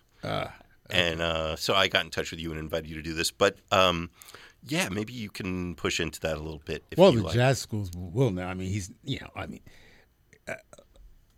And 0.90 1.20
uh, 1.20 1.56
so 1.56 1.74
I 1.74 1.88
got 1.88 2.04
in 2.04 2.10
touch 2.10 2.30
with 2.30 2.40
you 2.40 2.50
and 2.50 2.60
invited 2.60 2.88
you 2.88 2.96
to 2.96 3.02
do 3.02 3.14
this. 3.14 3.30
But 3.30 3.56
um, 3.70 4.10
yeah, 4.66 4.88
maybe 4.88 5.12
you 5.12 5.30
can 5.30 5.74
push 5.74 6.00
into 6.00 6.20
that 6.20 6.36
a 6.36 6.40
little 6.40 6.62
bit. 6.64 6.84
If 6.90 6.98
well, 6.98 7.12
you 7.12 7.18
the 7.18 7.24
like. 7.26 7.34
jazz 7.34 7.58
schools 7.58 7.90
will 7.94 8.30
know. 8.30 8.44
I 8.44 8.54
mean, 8.54 8.68
he's 8.68 8.90
you 9.04 9.20
know, 9.20 9.30
I 9.34 9.46
mean, 9.46 9.60
uh, 10.48 10.54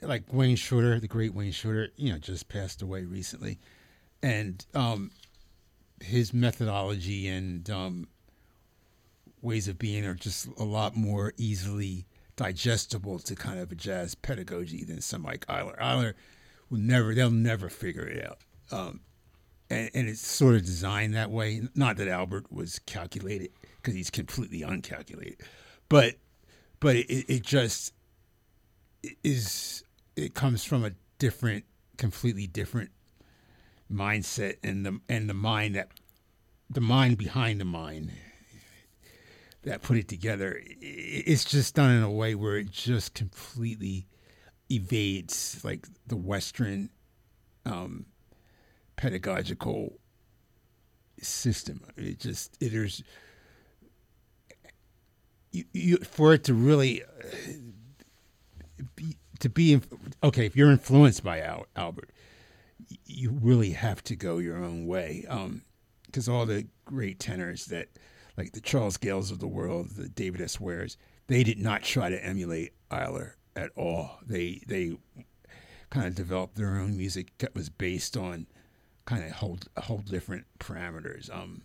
like 0.03 0.25
Wayne 0.33 0.57
Shorter, 0.57 0.99
the 0.99 1.09
great 1.09 1.35
Wayne 1.35 1.53
Shorter, 1.53 1.89
you 1.97 2.13
know, 2.13 2.19
just 2.19 2.49
passed 2.49 2.83
away 2.83 3.05
recently, 3.05 3.59
and 4.23 4.65
um, 4.75 5.11
his 6.03 6.35
methodology 6.35 7.29
and 7.29 7.69
um, 7.71 8.09
ways 9.41 9.69
of 9.69 9.79
being 9.79 10.05
are 10.05 10.15
just 10.15 10.49
a 10.59 10.65
lot 10.65 10.97
more 10.97 11.33
easily 11.37 12.07
digestible 12.37 13.19
to 13.21 13.35
kind 13.35 13.61
of 13.61 13.71
a 13.71 13.75
jazz 13.75 14.15
pedagogy 14.15 14.85
than 14.85 15.01
some 15.01 15.23
like 15.23 15.47
Ayler. 15.47 15.79
Ayler 15.79 16.15
will 16.71 16.79
never, 16.79 17.15
they'll 17.15 17.31
never 17.31 17.69
figure 17.69 18.07
it 18.07 18.27
out. 18.27 18.39
Um, 18.73 19.01
and, 19.75 19.91
and 19.95 20.09
it's 20.09 20.27
sort 20.27 20.55
of 20.55 20.65
designed 20.65 21.15
that 21.15 21.31
way. 21.31 21.63
Not 21.75 21.97
that 21.97 22.09
Albert 22.09 22.53
was 22.53 22.79
calculated 22.81 23.51
because 23.77 23.95
he's 23.95 24.11
completely 24.11 24.63
uncalculated, 24.63 25.41
but 25.89 26.15
but 26.81 26.97
it, 26.97 27.25
it 27.29 27.43
just 27.43 27.93
is. 29.23 29.85
It 30.17 30.35
comes 30.35 30.65
from 30.65 30.85
a 30.85 30.93
different, 31.19 31.65
completely 31.97 32.47
different 32.47 32.91
mindset, 33.93 34.57
and 34.63 34.87
the 34.87 35.01
and 35.09 35.29
the 35.29 35.35
mind 35.35 35.75
that 35.75 35.89
the 36.71 36.81
mind 36.81 37.19
behind 37.19 37.61
the 37.61 37.65
mind 37.65 38.11
that 39.65 39.83
put 39.83 39.97
it 39.97 40.09
together. 40.09 40.61
It's 40.81 41.45
just 41.45 41.75
done 41.75 41.91
in 41.91 42.03
a 42.03 42.11
way 42.11 42.35
where 42.35 42.59
it 42.59 42.71
just 42.71 43.15
completely 43.15 44.07
evades 44.71 45.61
like 45.65 45.87
the 46.07 46.17
Western 46.17 46.91
um, 47.67 48.07
pedagogical 48.97 49.99
system. 51.21 51.83
It 51.97 52.21
just 52.21 52.57
it, 52.61 52.73
there's 52.73 53.03
you, 55.53 55.65
you 55.73 55.97
for 55.99 56.35
it 56.35 56.45
to 56.45 56.55
really 56.55 57.03
uh, 57.03 57.07
be, 58.97 59.17
to 59.41 59.49
be 59.49 59.81
okay. 60.23 60.47
If 60.47 60.57
you're 60.57 60.71
influenced 60.71 61.23
by 61.23 61.41
Al, 61.41 61.67
Albert, 61.77 62.11
you 63.07 63.31
really 63.31 63.71
have 63.71 64.03
to 64.05 64.17
go 64.17 64.39
your 64.39 64.57
own 64.57 64.87
way. 64.87 65.25
Because 66.07 66.29
all 66.29 66.47
the 66.47 66.67
great 66.85 67.19
tenors 67.19 67.67
that, 67.67 67.89
like 68.37 68.53
the 68.53 68.61
Charles 68.61 68.97
Gayles 68.97 69.31
of 69.31 69.39
the 69.39 69.47
world, 69.47 69.91
the 69.91 70.09
David 70.09 70.41
S. 70.41 70.61
Wares, 70.61 70.97
they 71.27 71.43
did 71.43 71.59
not 71.59 71.83
try 71.83 72.11
to 72.11 72.25
emulate 72.25 72.73
Ayler 72.91 73.33
at 73.57 73.71
all. 73.77 74.19
They 74.27 74.63
they 74.67 74.97
kind 75.91 76.07
of 76.07 76.15
developed 76.15 76.57
their 76.57 76.77
own 76.77 76.97
music 76.97 77.33
that 77.39 77.55
was 77.55 77.69
based 77.69 78.17
on 78.17 78.47
kind 79.05 79.25
of 79.25 79.33
whole 79.33 79.59
whole 79.77 79.99
different 79.99 80.47
parameters. 80.59 81.35
Um, 81.35 81.63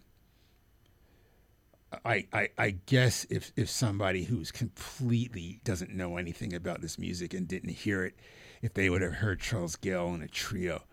I, 2.05 2.27
I 2.31 2.49
I 2.57 2.69
guess 2.85 3.25
if 3.29 3.51
if 3.55 3.69
somebody 3.69 4.23
who's 4.23 4.51
completely 4.51 5.59
doesn't 5.63 5.91
know 5.91 6.17
anything 6.17 6.53
about 6.53 6.81
this 6.81 6.99
music 6.99 7.33
and 7.33 7.47
didn't 7.47 7.71
hear 7.71 8.03
it, 8.03 8.15
if 8.61 8.73
they 8.73 8.89
would 8.89 9.01
have 9.01 9.13
heard 9.15 9.39
Charles 9.39 9.75
Gayle 9.75 10.13
in 10.13 10.21
a 10.21 10.27
trio, 10.27 10.83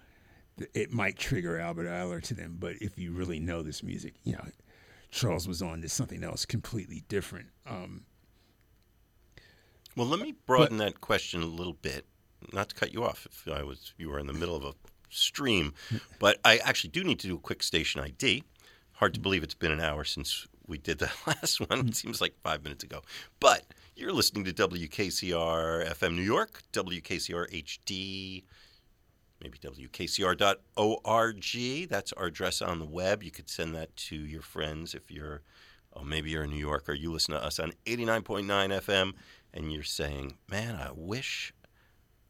it 0.75 0.93
might 0.93 1.19
trigger 1.19 1.59
Albert 1.59 1.87
Ayler 1.87 2.23
to 2.23 2.35
them. 2.35 2.57
But 2.59 2.77
if 2.81 2.99
you 2.99 3.13
really 3.13 3.39
know 3.41 3.63
this 3.63 3.83
music, 3.83 4.15
you 4.25 4.33
know, 4.33 4.47
Charles 5.11 5.47
was 5.47 5.61
on 5.61 5.83
to 5.83 5.89
something 5.89 6.25
else 6.25 6.47
completely 6.47 7.05
different. 7.09 7.49
Um, 7.67 8.05
Well, 9.97 10.07
let 10.07 10.21
me 10.21 10.33
broaden 10.47 10.79
that 10.79 11.01
question 11.01 11.43
a 11.43 11.47
little 11.47 11.73
bit. 11.75 12.07
Not 12.53 12.69
to 12.71 12.75
cut 12.75 12.93
you 12.93 13.03
off 13.05 13.27
if 13.27 13.49
I 13.53 13.63
was 13.63 13.93
you 13.99 14.09
were 14.11 14.19
in 14.19 14.27
the 14.27 14.33
middle 14.33 14.57
of 14.57 14.65
a 14.65 14.75
stream, 15.17 15.75
hmm. 15.89 15.97
but 16.19 16.39
I 16.45 16.59
actually 16.59 16.91
do 16.91 17.05
need 17.05 17.19
to 17.21 17.29
do 17.29 17.37
a 17.37 17.41
quick 17.41 17.63
station 17.63 18.01
ID. 18.01 18.45
Hard 18.95 19.15
to 19.15 19.19
hmm. 19.19 19.23
believe 19.23 19.43
it's 19.43 19.55
been 19.55 19.73
an 19.73 19.81
hour 19.81 20.05
since 20.05 20.47
we 20.67 20.79
did 20.79 20.99
the 20.99 21.11
last 21.27 21.61
one. 21.61 21.81
Hmm. 21.81 21.89
It 21.89 21.97
seems 21.97 22.21
like 22.21 22.35
five 22.43 22.63
minutes 22.63 22.85
ago. 22.85 23.03
But 23.41 23.65
you're 23.95 24.13
listening 24.13 24.45
to 24.45 24.53
WKCR 24.53 25.89
FM 25.89 26.15
New 26.15 26.23
York, 26.23 26.63
WKCR 26.73 27.51
HD, 27.51 28.45
maybe 29.43 29.59
WKCR.org. 29.59 31.09
That's 31.89 32.13
our 32.13 32.27
address 32.27 32.61
on 32.63 32.79
the 32.79 32.85
web. 32.85 33.23
You 33.23 33.31
could 33.31 33.49
send 33.49 33.75
that 33.75 33.97
to 33.97 34.17
your 34.17 34.43
friends 34.43 34.95
if 34.95 35.11
you're, 35.11 35.43
oh, 35.95 36.05
maybe 36.05 36.31
you're 36.31 36.45
in 36.45 36.51
New 36.51 36.57
York 36.57 36.89
or 36.89 36.95
you 36.95 37.11
listen 37.13 37.35
to 37.35 37.43
us 37.43 37.59
on 37.59 37.73
89.9 37.87 38.45
FM 38.45 39.15
and 39.55 39.73
you're 39.73 39.83
saying, 39.83 40.37
man, 40.51 40.75
I 40.75 40.91
wish 40.95 41.55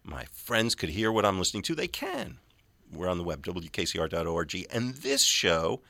my 0.04 0.24
friends 0.32 0.74
could 0.74 0.90
hear 0.90 1.10
what 1.10 1.26
I'm 1.26 1.38
listening 1.38 1.64
to. 1.64 1.74
They 1.74 1.88
can. 1.88 2.38
We're 2.92 3.08
on 3.08 3.18
the 3.18 3.24
web, 3.24 3.44
WKCR.org. 3.44 4.66
And 4.70 4.94
this 4.94 5.22
show, 5.22 5.80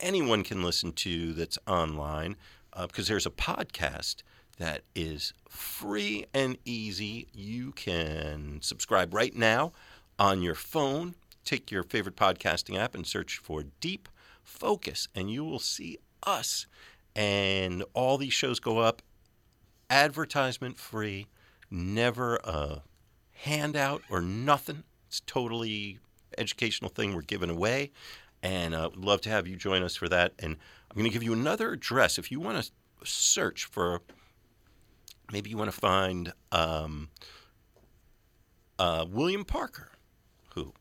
anyone 0.00 0.42
can 0.42 0.62
listen 0.62 0.92
to 0.92 1.32
that's 1.32 1.58
online 1.66 2.36
uh, 2.72 2.86
because 2.86 3.08
there's 3.08 3.26
a 3.26 3.30
podcast 3.30 4.22
that 4.58 4.82
is 4.94 5.32
free 5.48 6.26
and 6.34 6.58
easy. 6.64 7.28
You 7.32 7.72
can 7.72 8.58
subscribe 8.62 9.14
right 9.14 9.34
now 9.34 9.72
on 10.18 10.42
your 10.42 10.54
phone. 10.54 11.14
Take 11.44 11.70
your 11.70 11.82
favorite 11.82 12.16
podcasting 12.16 12.78
app 12.78 12.94
and 12.94 13.06
search 13.06 13.38
for 13.38 13.64
Deep 13.80 14.08
Focus, 14.42 15.08
and 15.14 15.30
you 15.30 15.44
will 15.44 15.58
see 15.58 15.98
us. 16.22 16.66
And 17.16 17.82
all 17.94 18.18
these 18.18 18.32
shows 18.32 18.60
go 18.60 18.78
up 18.78 19.02
advertisement 19.88 20.78
free, 20.78 21.26
never 21.70 22.36
a 22.44 22.82
handout 23.32 24.02
or 24.10 24.20
nothing. 24.20 24.84
It's 25.08 25.20
totally 25.20 25.98
educational 26.40 26.90
thing 26.90 27.14
we're 27.14 27.22
giving 27.22 27.50
away, 27.50 27.92
and 28.42 28.74
uh, 28.74 28.88
would 28.90 29.04
love 29.04 29.20
to 29.22 29.28
have 29.30 29.46
you 29.46 29.56
join 29.56 29.82
us 29.82 29.94
for 29.94 30.08
that. 30.08 30.32
And 30.38 30.56
I'm 30.90 30.96
going 30.96 31.08
to 31.08 31.12
give 31.12 31.22
you 31.22 31.32
another 31.32 31.72
address 31.72 32.18
if 32.18 32.30
you 32.32 32.40
want 32.40 32.64
to 32.64 32.70
search 33.04 33.64
for. 33.66 34.00
Maybe 35.32 35.50
you 35.50 35.56
want 35.56 35.70
to 35.70 35.78
find 35.78 36.32
um, 36.50 37.10
uh, 38.80 39.06
William 39.08 39.44
Parker, 39.44 39.92
who 40.54 40.72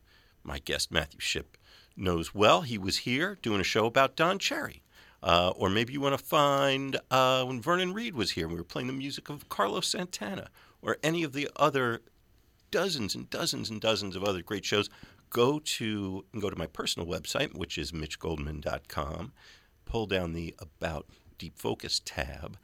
my 0.43 0.57
guest 0.57 0.91
Matthew 0.91 1.19
Shipp 1.19 1.55
knows 1.95 2.33
well. 2.33 2.61
He 2.61 2.77
was 2.77 2.99
here 2.99 3.37
doing 3.43 3.61
a 3.61 3.63
show 3.63 3.85
about 3.85 4.15
Don 4.15 4.39
Cherry. 4.39 4.81
Uh, 5.21 5.51
or 5.55 5.69
maybe 5.69 5.91
you 5.91 5.99
want 5.99 6.17
to 6.17 6.23
find 6.23 6.97
uh, 7.11 7.43
when 7.43 7.61
Vernon 7.61 7.93
Reid 7.93 8.15
was 8.15 8.31
here, 8.31 8.47
we 8.47 8.55
were 8.55 8.63
playing 8.63 8.87
the 8.87 8.93
music 8.93 9.29
of 9.29 9.49
Carlos 9.49 9.87
Santana, 9.87 10.49
or 10.81 10.97
any 11.03 11.23
of 11.23 11.33
the 11.33 11.49
other 11.57 12.01
dozens 12.71 13.15
and 13.15 13.29
dozens 13.29 13.69
and 13.69 13.81
dozens 13.81 14.15
of 14.15 14.23
other 14.23 14.41
great 14.41 14.63
shows. 14.63 14.89
Go 15.29 15.59
to 15.59 16.25
go 16.39 16.49
to 16.49 16.55
my 16.57 16.67
personal 16.67 17.07
website, 17.07 17.53
which 17.55 17.77
is 17.77 17.91
mitchgoldman.com. 17.91 19.33
Pull 19.85 20.05
down 20.07 20.33
the 20.33 20.55
About 20.59 21.05
Deep 21.37 21.57
Focus 21.57 22.01
tab, 22.03 22.57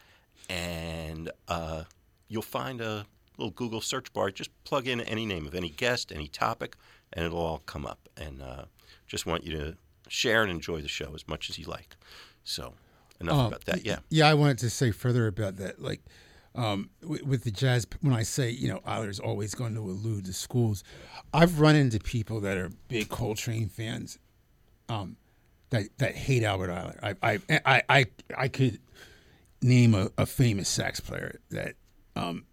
and 0.49 1.31
uh, 1.47 1.83
you'll 2.27 2.41
find 2.41 2.81
a 2.81 3.05
little 3.37 3.51
Google 3.51 3.81
search 3.81 4.11
bar. 4.13 4.31
Just 4.31 4.49
plug 4.63 4.87
in 4.87 5.01
any 5.01 5.25
name 5.25 5.45
of 5.47 5.55
any 5.55 5.69
guest, 5.69 6.11
any 6.11 6.27
topic, 6.27 6.75
and 7.13 7.25
it'll 7.25 7.39
all 7.39 7.61
come 7.65 7.85
up. 7.85 8.09
And 8.17 8.41
uh, 8.41 8.65
just 9.07 9.25
want 9.25 9.43
you 9.43 9.57
to 9.57 9.77
share 10.07 10.41
and 10.43 10.51
enjoy 10.51 10.81
the 10.81 10.87
show 10.87 11.13
as 11.15 11.27
much 11.27 11.49
as 11.49 11.57
you 11.57 11.65
like. 11.65 11.95
So, 12.43 12.73
enough 13.19 13.35
Uh, 13.37 13.47
about 13.47 13.65
that. 13.65 13.85
Yeah. 13.85 13.99
Yeah, 14.09 14.27
I 14.27 14.33
wanted 14.35 14.59
to 14.59 14.69
say 14.69 14.91
further 14.91 15.25
about 15.27 15.57
that. 15.57 15.81
Like 15.81 16.01
um, 16.55 16.89
with, 17.03 17.43
the 17.43 17.51
jazz, 17.51 17.85
when 18.01 18.13
I 18.13 18.23
say 18.23 18.49
you 18.49 18.67
know 18.67 18.79
Ayler's 18.79 19.19
always 19.19 19.53
going 19.53 19.75
to 19.75 19.81
elude 19.81 20.25
the 20.25 20.33
schools, 20.33 20.83
I've 21.33 21.59
run 21.59 21.75
into 21.75 21.99
people 21.99 22.39
that 22.41 22.57
are 22.57 22.71
big 22.87 23.09
Coltrane 23.09 23.67
fans, 23.67 24.17
um, 24.89 25.17
that 25.69 25.85
that 25.97 26.15
hate 26.15 26.43
Albert 26.43 26.69
Ayler. 26.69 26.99
I 27.03 27.33
I 27.33 27.39
I 27.65 27.81
I, 27.89 28.05
I 28.37 28.47
could 28.47 28.79
name 29.61 29.93
a, 29.93 30.09
a 30.17 30.25
famous 30.25 30.69
sax 30.69 30.99
player 30.99 31.39
that 31.49 31.75
um, 32.15 32.45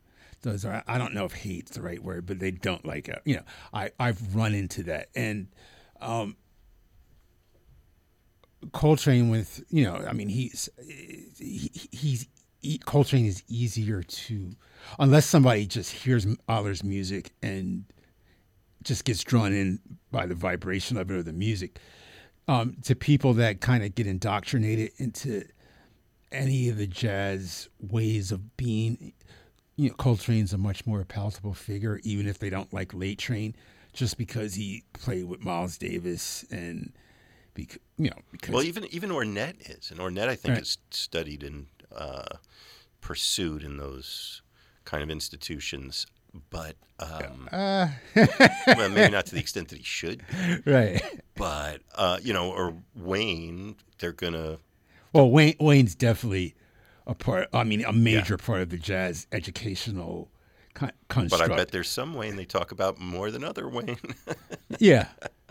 does. 0.43 0.65
I 0.65 0.83
I 0.87 0.99
don't 0.99 1.15
know 1.15 1.25
if 1.25 1.33
hate's 1.33 1.73
the 1.73 1.83
right 1.83 2.03
word, 2.03 2.27
but 2.27 2.41
they 2.41 2.51
don't 2.51 2.85
like 2.85 3.09
it. 3.09 3.21
You 3.25 3.37
know, 3.37 3.45
I 3.73 3.91
I've 3.99 4.35
run 4.35 4.55
into 4.55 4.83
that 4.85 5.09
and. 5.15 5.49
Um, 6.01 6.37
Coltrane 8.71 9.29
with 9.29 9.65
you 9.71 9.83
know 9.85 9.97
I 10.09 10.13
mean 10.13 10.29
he's 10.29 10.69
he, 10.79 11.71
he's 11.91 12.29
he, 12.63 12.79
Coltrane 12.79 13.27
is 13.27 13.43
easier 13.49 14.03
to 14.03 14.51
unless 14.99 15.27
somebody 15.27 15.67
just 15.67 15.93
hears 15.93 16.25
Ayler's 16.49 16.83
music 16.83 17.33
and 17.43 17.85
just 18.83 19.05
gets 19.05 19.23
drawn 19.23 19.53
in 19.53 19.81
by 20.11 20.27
the 20.27 20.35
vibration 20.35 20.97
of 20.97 21.11
it 21.11 21.15
or 21.15 21.23
the 21.23 21.33
music 21.33 21.79
um, 22.49 22.77
to 22.83 22.95
people 22.95 23.35
that 23.35 23.61
kind 23.61 23.85
of 23.85 23.95
get 23.95 24.07
indoctrinated 24.07 24.91
into 24.99 25.45
any 26.31 26.69
of 26.69 26.79
the 26.79 26.87
jazz 26.87 27.69
ways 27.81 28.33
of 28.33 28.57
being 28.57 29.13
you 29.77 29.89
know 29.89 29.95
Coltrane's 29.97 30.53
a 30.53 30.59
much 30.59 30.87
more 30.87 31.05
palatable 31.05 31.55
figure 31.55 32.01
even 32.05 32.27
if 32.27 32.39
they 32.39 32.51
don't 32.51 32.73
like 32.73 32.95
Late 32.95 33.19
Trane 33.19 33.55
just 33.93 34.17
because 34.17 34.55
he 34.55 34.85
played 34.95 35.25
with 35.25 35.45
Miles 35.45 35.77
Davis 35.77 36.45
and 36.51 36.93
because 37.55 37.79
you 37.99 38.11
know 38.11 38.17
because 38.31 38.55
Well, 38.55 38.65
even 38.65 38.87
even 38.87 39.11
Ornette 39.11 39.69
is, 39.69 39.91
and 39.91 40.01
Ornette 40.01 40.29
I 40.29 40.37
think 40.37 40.55
Right. 40.55 40.63
is 40.63 40.79
studied 40.91 41.43
and 41.43 41.67
uh, 41.97 42.37
pursued 43.01 43.63
in 43.63 43.77
those 43.77 44.43
kind 44.85 45.03
of 45.03 45.11
institutions, 45.11 46.07
but 46.51 46.77
um, 46.99 47.49
uh, 47.53 47.89
well, 48.67 48.89
maybe 48.91 49.11
not 49.13 49.27
to 49.27 49.35
the 49.35 49.41
extent 49.41 49.69
that 49.69 49.79
he 49.79 49.85
should. 49.85 50.23
Be. 50.65 50.71
right. 50.71 51.03
But 51.37 51.81
uh, 51.95 52.19
you 52.23 52.33
know, 52.33 52.51
or 52.53 52.75
Wayne, 52.95 53.77
they're 53.99 54.13
gonna. 54.13 54.59
Well, 55.13 55.31
Wayne 55.31 55.57
Wayne's 55.61 55.95
definitely 55.95 56.55
a 57.07 57.15
part. 57.15 57.49
I 57.53 57.65
mean, 57.65 57.85
a 57.85 57.93
major 57.93 58.37
part 58.37 58.61
of 58.63 58.71
the 58.71 58.79
jazz 58.79 59.27
educational 59.33 60.31
con- 60.75 60.93
But. 61.09 61.41
I 61.43 61.49
bet 61.49 61.71
there's 61.71 61.89
some 61.91 62.15
Wayne 62.15 62.37
they 62.37 62.45
talk 62.45 62.73
about 62.73 62.99
more 62.99 63.31
than 63.31 63.45
other 63.45 63.69
Wayne. 63.69 63.99
Yeah, 64.79 65.09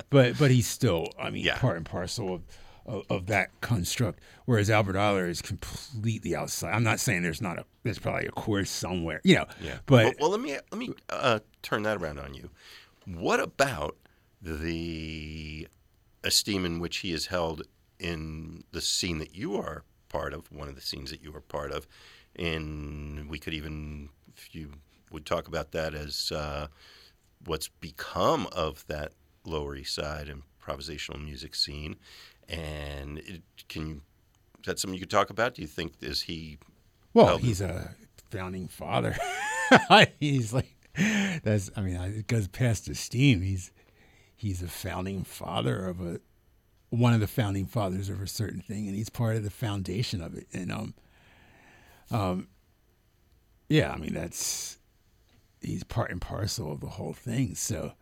but 0.09 0.37
but 0.39 0.49
he's 0.49 0.65
still, 0.67 1.05
I 1.19 1.29
mean, 1.29 1.45
Yeah. 1.45 1.57
part 1.59 1.77
and 1.77 1.85
parcel 1.85 2.33
of, 2.33 2.41
of 2.85 3.03
of 3.09 3.27
that 3.27 3.49
construct. 3.61 4.19
Whereas 4.45 4.69
Albert 4.69 4.95
Ayler 4.95 5.29
is 5.29 5.41
completely 5.41 6.35
outside. 6.35 6.73
I'm 6.73 6.83
not 6.83 6.99
saying 6.99 7.23
there's 7.23 7.41
not 7.41 7.59
a 7.59 7.65
there's 7.83 7.99
probably 7.99 8.27
a 8.27 8.31
course 8.31 8.69
somewhere, 8.69 9.21
you 9.23 9.35
know. 9.35 9.45
Yeah. 9.61 9.77
But 9.85 10.05
well, 10.05 10.13
well, 10.19 10.29
let 10.31 10.41
me 10.41 10.51
let 10.53 10.77
me 10.77 10.93
uh, 11.09 11.39
turn 11.61 11.83
that 11.83 12.01
around 12.01 12.19
on 12.19 12.33
you. 12.33 12.49
What 13.05 13.39
about 13.39 13.97
the 14.41 15.67
esteem 16.23 16.65
in 16.65 16.79
which 16.79 16.97
he 16.97 17.13
is 17.13 17.27
held 17.27 17.63
in 17.99 18.63
the 18.71 18.81
scene 18.81 19.19
that 19.19 19.35
you 19.35 19.55
are 19.55 19.83
part 20.09 20.33
of? 20.33 20.51
One 20.51 20.67
of 20.67 20.75
the 20.75 20.81
scenes 20.81 21.11
that 21.11 21.21
you 21.21 21.35
are 21.35 21.41
part 21.41 21.71
of, 21.71 21.87
and 22.35 23.29
we 23.29 23.39
could 23.39 23.53
even, 23.53 24.09
if 24.35 24.53
you 24.53 24.73
would 25.11 25.25
talk 25.25 25.47
about 25.47 25.71
that 25.71 25.93
as 25.93 26.31
uh, 26.31 26.67
what's 27.45 27.67
become 27.67 28.47
of 28.51 28.85
that 28.87 29.13
Lower 29.45 29.75
East 29.75 29.95
Side 29.95 30.31
improvisational 30.61 31.23
music 31.23 31.55
scene, 31.55 31.95
and 32.51 33.19
it, 33.19 33.41
can 33.69 33.87
you? 33.87 34.01
Is 34.59 34.65
that 34.65 34.79
something 34.79 34.93
you 34.93 34.99
could 34.99 35.09
talk 35.09 35.29
about? 35.29 35.55
Do 35.55 35.61
you 35.61 35.67
think 35.67 35.93
is 36.01 36.21
he 36.21 36.59
well, 37.13 37.27
held- 37.27 37.41
he's 37.41 37.61
a 37.61 37.95
founding 38.29 38.67
father. 38.67 39.15
he's 40.19 40.53
like 40.53 40.75
that's. 41.43 41.71
I 41.75 41.81
mean, 41.81 41.95
it 41.95 42.27
goes 42.27 42.47
past 42.47 42.87
esteem. 42.87 43.41
He's 43.41 43.71
he's 44.35 44.61
a 44.61 44.67
founding 44.67 45.23
father 45.23 45.85
of 45.85 46.01
a 46.01 46.19
one 46.89 47.13
of 47.13 47.21
the 47.21 47.27
founding 47.27 47.65
fathers 47.65 48.09
of 48.09 48.21
a 48.21 48.27
certain 48.27 48.61
thing, 48.61 48.87
and 48.87 48.95
he's 48.95 49.09
part 49.09 49.35
of 49.35 49.43
the 49.43 49.49
foundation 49.49 50.21
of 50.21 50.35
it. 50.35 50.47
And 50.53 50.71
um, 50.71 50.93
um, 52.11 52.47
yeah, 53.69 53.91
I 53.91 53.97
mean 53.97 54.13
that's 54.13 54.77
he's 55.61 55.83
part 55.83 56.11
and 56.11 56.21
parcel 56.21 56.71
of 56.71 56.81
the 56.81 56.87
whole 56.87 57.13
thing. 57.13 57.55
So 57.55 57.93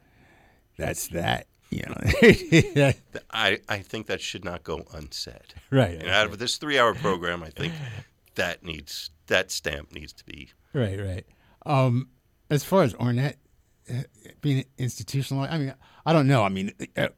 that's 0.78 1.08
that. 1.10 1.48
You 1.70 1.84
know, 1.88 2.92
I, 3.32 3.60
I 3.70 3.80
think 3.80 4.08
that 4.08 4.22
should 4.22 4.44
not 4.44 4.64
go 4.64 4.86
unsaid. 4.94 5.54
right, 5.70 6.00
And 6.00 6.10
out 6.10 6.26
of 6.26 6.40
this 6.40 6.58
three-hour 6.58 6.96
program, 6.96 7.44
I 7.44 7.50
think 7.50 7.74
that 8.36 8.64
needs 8.64 9.12
that 9.28 9.52
stamp 9.52 9.92
needs 9.92 10.12
to 10.14 10.26
be. 10.26 10.50
right, 10.74 11.00
right. 11.00 11.26
Um, 11.66 12.10
as 12.50 12.64
far 12.64 12.82
as 12.84 12.94
Ornette 12.96 13.36
uh, 13.90 14.02
being 14.42 14.66
institutionalized, 14.80 15.54
I 15.54 15.58
mean, 15.60 15.74
I 16.06 16.14
don't 16.14 16.28
know. 16.28 16.44
I 16.44 16.50
mean, 16.50 16.74
uh, 16.98 17.10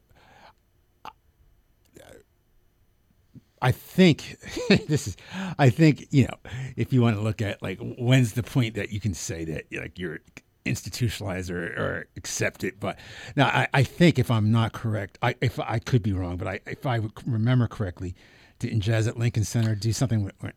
I 3.62 3.70
think 3.70 4.36
this 4.88 5.06
is. 5.06 5.16
I 5.58 5.70
think 5.70 6.08
you 6.10 6.24
know, 6.24 6.50
if 6.76 6.92
you 6.92 7.00
want 7.00 7.16
to 7.16 7.22
look 7.22 7.40
at 7.40 7.62
like 7.62 7.78
when's 7.80 8.32
the 8.32 8.42
point 8.42 8.74
that 8.74 8.90
you 8.90 9.00
can 9.00 9.14
say 9.14 9.44
that 9.44 9.64
like 9.72 9.98
you're 9.98 10.18
institutionalized 10.64 11.50
or, 11.50 11.64
or 11.64 12.06
accept 12.16 12.64
it. 12.64 12.78
But 12.80 12.98
now 13.36 13.46
I, 13.46 13.68
I 13.74 13.82
think 13.82 14.18
if 14.18 14.30
I'm 14.30 14.50
not 14.50 14.72
correct, 14.72 15.18
I 15.22 15.34
if 15.40 15.58
I 15.58 15.78
could 15.78 16.02
be 16.02 16.12
wrong, 16.12 16.36
but 16.36 16.48
I 16.48 16.60
if 16.66 16.86
I 16.86 17.00
remember 17.26 17.66
correctly, 17.66 18.14
didn't 18.58 18.80
Jazz 18.80 19.06
at 19.06 19.18
Lincoln 19.18 19.44
Center 19.44 19.74
do 19.74 19.92
something 19.92 20.24
with, 20.24 20.34
with 20.42 20.54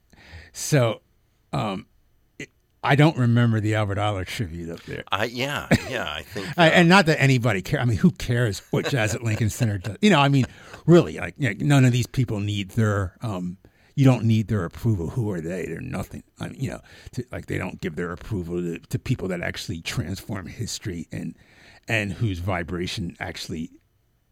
so 0.53 1.01
um 1.53 1.85
it, 2.39 2.49
I 2.83 2.95
don't 2.95 3.17
remember 3.17 3.59
the 3.59 3.75
Albert 3.75 3.97
Ayler 3.97 4.25
tribute 4.25 4.69
up 4.69 4.83
there. 4.83 5.03
I 5.11 5.25
yeah 5.25 5.67
yeah 5.89 6.11
I 6.11 6.23
think 6.23 6.47
I, 6.57 6.69
and 6.69 6.87
not 6.89 7.05
that 7.07 7.21
anybody 7.21 7.61
cares. 7.61 7.81
I 7.81 7.85
mean, 7.85 7.97
who 7.97 8.11
cares 8.11 8.61
what 8.71 8.87
Jazz 8.87 9.15
at 9.15 9.23
Lincoln 9.23 9.49
Center 9.49 9.77
does? 9.77 9.97
You 10.01 10.09
know, 10.11 10.19
I 10.19 10.29
mean, 10.29 10.45
really, 10.85 11.17
like 11.17 11.35
you 11.37 11.53
know, 11.53 11.65
none 11.65 11.85
of 11.85 11.91
these 11.91 12.07
people 12.07 12.39
need 12.39 12.71
their. 12.71 13.17
Um, 13.21 13.57
you 13.95 14.05
don't 14.05 14.25
need 14.25 14.47
their 14.47 14.65
approval. 14.65 15.09
Who 15.09 15.31
are 15.31 15.41
they? 15.41 15.65
They're 15.65 15.79
nothing. 15.79 16.23
I 16.39 16.49
mean, 16.49 16.61
you 16.61 16.71
know, 16.71 16.81
to, 17.13 17.25
like 17.31 17.47
they 17.47 17.57
don't 17.57 17.81
give 17.81 17.95
their 17.95 18.11
approval 18.11 18.61
to, 18.61 18.79
to 18.79 18.99
people 18.99 19.27
that 19.29 19.41
actually 19.41 19.81
transform 19.81 20.47
history 20.47 21.07
and 21.11 21.35
and 21.87 22.13
whose 22.13 22.39
vibration 22.39 23.15
actually 23.19 23.71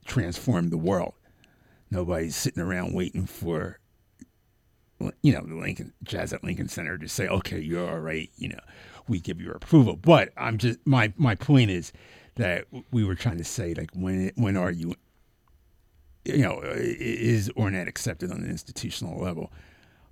transform 0.05 0.69
the 0.69 0.77
world. 0.77 1.13
Nobody's 1.89 2.35
sitting 2.35 2.61
around 2.61 2.93
waiting 2.93 3.25
for 3.25 3.79
you 5.21 5.33
know, 5.33 5.41
the 5.45 5.55
Lincoln 5.55 5.93
Jazz 6.03 6.33
at 6.33 6.43
Lincoln 6.43 6.69
Center 6.69 6.97
to 6.97 7.09
say, 7.09 7.27
okay, 7.27 7.59
you're 7.59 7.89
all 7.89 7.99
right, 7.99 8.29
you 8.37 8.49
know, 8.49 8.59
we 9.07 9.19
give 9.19 9.41
your 9.41 9.53
approval. 9.53 9.95
But 9.95 10.31
I'm 10.37 10.57
just 10.57 10.79
my 10.85 11.13
my 11.17 11.35
point 11.35 11.71
is 11.71 11.91
that 12.35 12.65
we 12.91 13.03
were 13.03 13.15
trying 13.15 13.37
to 13.37 13.43
say 13.43 13.73
like 13.73 13.91
when 13.93 14.31
when 14.35 14.57
are 14.57 14.71
you 14.71 14.95
you 16.25 16.37
know 16.39 16.61
is 16.63 17.49
Ornette 17.57 17.87
accepted 17.87 18.31
on 18.31 18.37
an 18.43 18.49
institutional 18.49 19.19
level? 19.19 19.51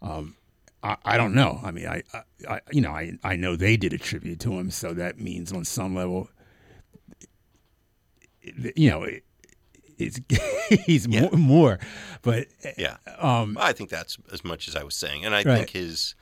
Um, 0.02 0.36
I, 0.84 0.98
I 1.06 1.18
don't 1.18 1.34
know. 1.36 1.60
I 1.64 1.72
mean, 1.72 1.88
I, 1.88 2.04
I, 2.14 2.22
I 2.56 2.62
you 2.72 2.82
know 2.82 2.92
I 2.92 3.14
I 3.24 3.36
know 3.36 3.56
they 3.56 3.78
did 3.78 3.94
a 3.94 3.98
tribute 3.98 4.40
to 4.42 4.54
him, 4.54 4.72
so 4.72 4.94
that 4.94 5.20
means 5.20 5.52
on 5.52 5.64
some 5.66 5.96
level, 5.96 6.30
you 8.76 8.90
know. 8.90 9.04
It, 9.04 9.24
it's 9.98 10.20
he's 10.86 11.06
Yeah. 11.06 11.22
more, 11.22 11.32
more, 11.38 11.80
but 12.24 12.48
yeah. 12.76 12.98
um, 13.20 13.56
I 13.60 13.72
think 13.72 13.92
that's 13.92 14.18
as 14.34 14.44
much 14.44 14.68
as 14.68 14.76
I 14.76 14.84
was 14.84 14.96
saying, 14.96 15.26
and 15.26 15.36
I 15.36 15.44
Right. 15.44 15.58
think 15.58 15.70
his 15.72 16.16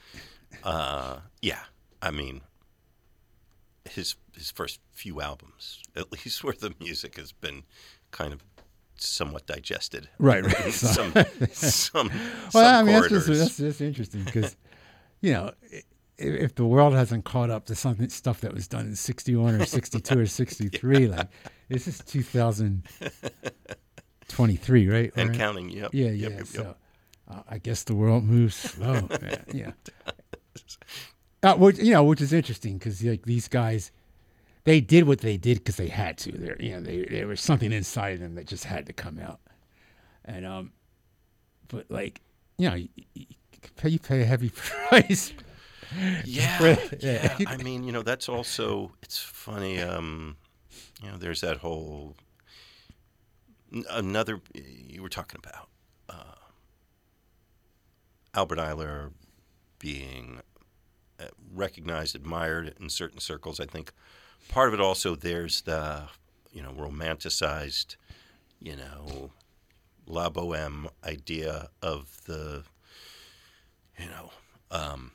uh, 0.65 1.19
yeah 1.41 1.61
I 2.01 2.11
mean 2.11 2.41
his 3.89 4.15
his 4.35 4.51
first 4.51 4.81
few 4.91 5.21
albums, 5.21 5.81
at 5.95 6.11
least 6.25 6.43
where 6.43 6.53
the 6.53 6.73
music 6.81 7.15
has 7.15 7.31
been 7.31 7.63
kind 8.11 8.33
of 8.33 8.43
somewhat 9.01 9.45
digested, 9.47 10.09
Right, 10.17 10.43
right. 10.45 10.73
So- 10.73 10.87
some 10.91 11.13
some 11.51 12.09
Well, 12.53 12.61
some 12.63 12.63
I 12.75 12.83
mean, 12.83 12.93
that's 13.01 13.09
just, 13.09 13.27
that's 13.27 13.57
just 13.57 13.81
interesting 13.81 14.23
because, 14.23 14.55
you 15.21 15.33
know, 15.33 15.51
i- 15.73 15.83
if 16.17 16.55
the 16.55 16.65
world 16.65 16.93
hasn't 16.93 17.23
caught 17.23 17.49
up 17.49 17.65
to 17.67 17.75
something 17.75 18.09
stuff 18.09 18.41
that 18.41 18.53
was 18.53 18.67
done 18.67 18.87
in 18.87 18.95
'61 18.95 19.55
or 19.55 19.65
'62 19.65 20.19
or 20.19 20.25
'63, 20.39 21.07
like 21.07 21.29
this 21.69 21.87
is 21.87 21.99
2023, 21.99 24.89
right? 24.89 25.11
and 25.15 25.29
Right? 25.29 25.37
counting. 25.37 25.69
Yep. 25.69 25.91
Yeah, 25.93 26.07
yeah. 26.07 26.11
yep, 26.29 26.37
yep. 26.39 26.47
so, 26.47 26.75
uh, 27.29 27.41
I 27.49 27.57
guess 27.57 27.83
the 27.83 27.95
world 27.95 28.23
moves 28.25 28.55
slow. 28.55 29.07
yeah. 29.53 29.71
Uh, 31.41 31.55
which 31.55 31.77
you 31.79 31.93
know, 31.93 32.03
which 32.03 32.19
is 32.21 32.33
interesting 32.33 32.77
because 32.77 33.01
like 33.03 33.23
these 33.25 33.47
guys, 33.47 33.91
they 34.69 34.81
did 34.81 35.05
what 35.07 35.21
they 35.21 35.35
did 35.35 35.57
because 35.57 35.77
they 35.77 35.87
had 35.87 36.15
to. 36.19 36.31
There, 36.31 36.55
you 36.61 36.73
know, 36.73 36.81
they 36.81 37.03
there 37.03 37.25
was 37.25 37.41
something 37.41 37.71
inside 37.71 38.13
of 38.13 38.19
them 38.19 38.35
that 38.35 38.45
just 38.45 38.65
had 38.65 38.85
to 38.85 38.93
come 38.93 39.17
out. 39.17 39.39
And 40.23 40.45
um, 40.45 40.73
but 41.69 41.89
like 41.89 42.21
you 42.59 42.69
know, 42.69 42.75
you, 42.75 42.89
you 43.15 43.25
pay 43.77 43.89
you 43.89 43.97
pay 43.97 44.21
a 44.21 44.25
heavy 44.25 44.49
price. 44.55 45.33
Yeah, 46.23 46.77
Yeah. 46.99 47.35
yeah. 47.39 47.45
I 47.47 47.57
mean, 47.57 47.83
you 47.83 47.91
know, 47.91 48.03
that's 48.03 48.29
also 48.29 48.91
it's 49.01 49.17
funny. 49.17 49.81
Um, 49.81 50.37
you 51.01 51.09
know, 51.09 51.17
there's 51.17 51.41
that 51.41 51.57
whole 51.57 52.15
another 53.89 54.39
you 54.53 55.01
were 55.01 55.09
talking 55.09 55.41
about 55.43 55.67
uh, 56.09 56.35
Albert 58.35 58.59
Ayler 58.59 59.13
being 59.79 60.41
uh, 61.19 61.25
recognized, 61.51 62.15
admired 62.15 62.75
in 62.79 62.87
certain 62.91 63.19
circles. 63.19 63.59
I 63.59 63.65
think 63.65 63.93
part 64.47 64.69
of 64.69 64.73
it 64.73 64.81
also 64.81 65.15
there's 65.15 65.61
the 65.61 66.03
you 66.51 66.63
know 66.63 66.71
romanticized, 66.71 67.95
you 68.59 68.75
know, 68.75 69.31
la 70.07 70.29
boheme 70.29 70.87
idea 71.03 71.69
of 71.81 72.21
the 72.25 72.63
you 73.97 74.07
know. 74.07 74.31
Um, 74.71 75.13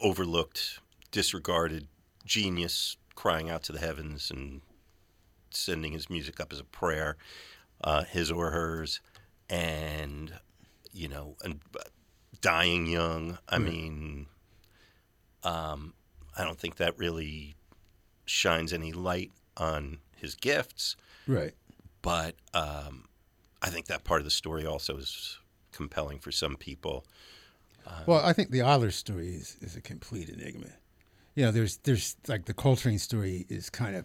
overlooked, 0.00 0.80
disregarded 1.10 1.88
genius 2.24 2.96
crying 3.14 3.50
out 3.50 3.62
to 3.64 3.72
the 3.72 3.78
heavens 3.78 4.30
and 4.30 4.60
sending 5.50 5.92
his 5.92 6.08
music 6.08 6.40
up 6.40 6.52
as 6.52 6.60
a 6.60 6.64
prayer, 6.64 7.16
uh, 7.82 8.04
his 8.04 8.30
or 8.30 8.50
hers, 8.50 9.00
and 9.48 10.32
you 10.92 11.08
know, 11.08 11.36
and 11.42 11.60
uh, 11.76 11.82
dying 12.40 12.86
young. 12.86 13.38
I 13.48 13.58
mean, 13.58 14.26
um, 15.42 15.94
I 16.38 16.44
don't 16.44 16.58
think 16.58 16.76
that 16.76 16.96
really 16.98 17.56
shines 18.24 18.72
any 18.72 18.92
light 18.92 19.32
on 19.56 19.98
his 20.16 20.34
gifts, 20.34 20.96
Right. 21.26 21.52
but 22.02 22.36
um, 22.54 23.06
I 23.60 23.70
think 23.70 23.86
that 23.86 24.04
part 24.04 24.20
of 24.20 24.24
the 24.24 24.30
story 24.30 24.64
also 24.66 24.96
is 24.98 25.38
compelling 25.72 26.18
for 26.18 26.30
some 26.32 26.56
people. 26.56 27.04
Well, 28.06 28.22
I 28.24 28.32
think 28.34 28.50
the 28.50 28.58
Ayler 28.58 28.92
story 28.92 29.28
is, 29.34 29.56
is 29.62 29.74
a 29.74 29.80
complete 29.80 30.28
enigma. 30.28 30.66
You 31.34 31.46
know, 31.46 31.50
there's 31.52 31.78
there's 31.78 32.16
like 32.26 32.44
the 32.44 32.52
Coltrane 32.52 32.98
story 32.98 33.46
is 33.48 33.70
kind 33.70 33.96
of 33.96 34.04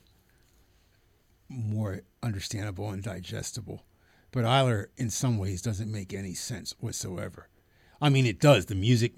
more 1.50 2.02
understandable 2.22 2.90
and 2.92 3.04
digestible, 3.04 3.84
but 4.32 4.46
Ayler 4.46 4.86
in 4.98 5.10
some 5.10 5.38
ways 5.38 5.62
doesn't 5.62 5.92
make 5.92 6.14
any 6.14 6.34
sense 6.34 6.74
whatsoever. 6.80 7.50
I 8.02 8.10
mean, 8.10 8.26
it 8.26 8.40
does. 8.40 8.68
The 8.68 8.76
music 8.76 9.14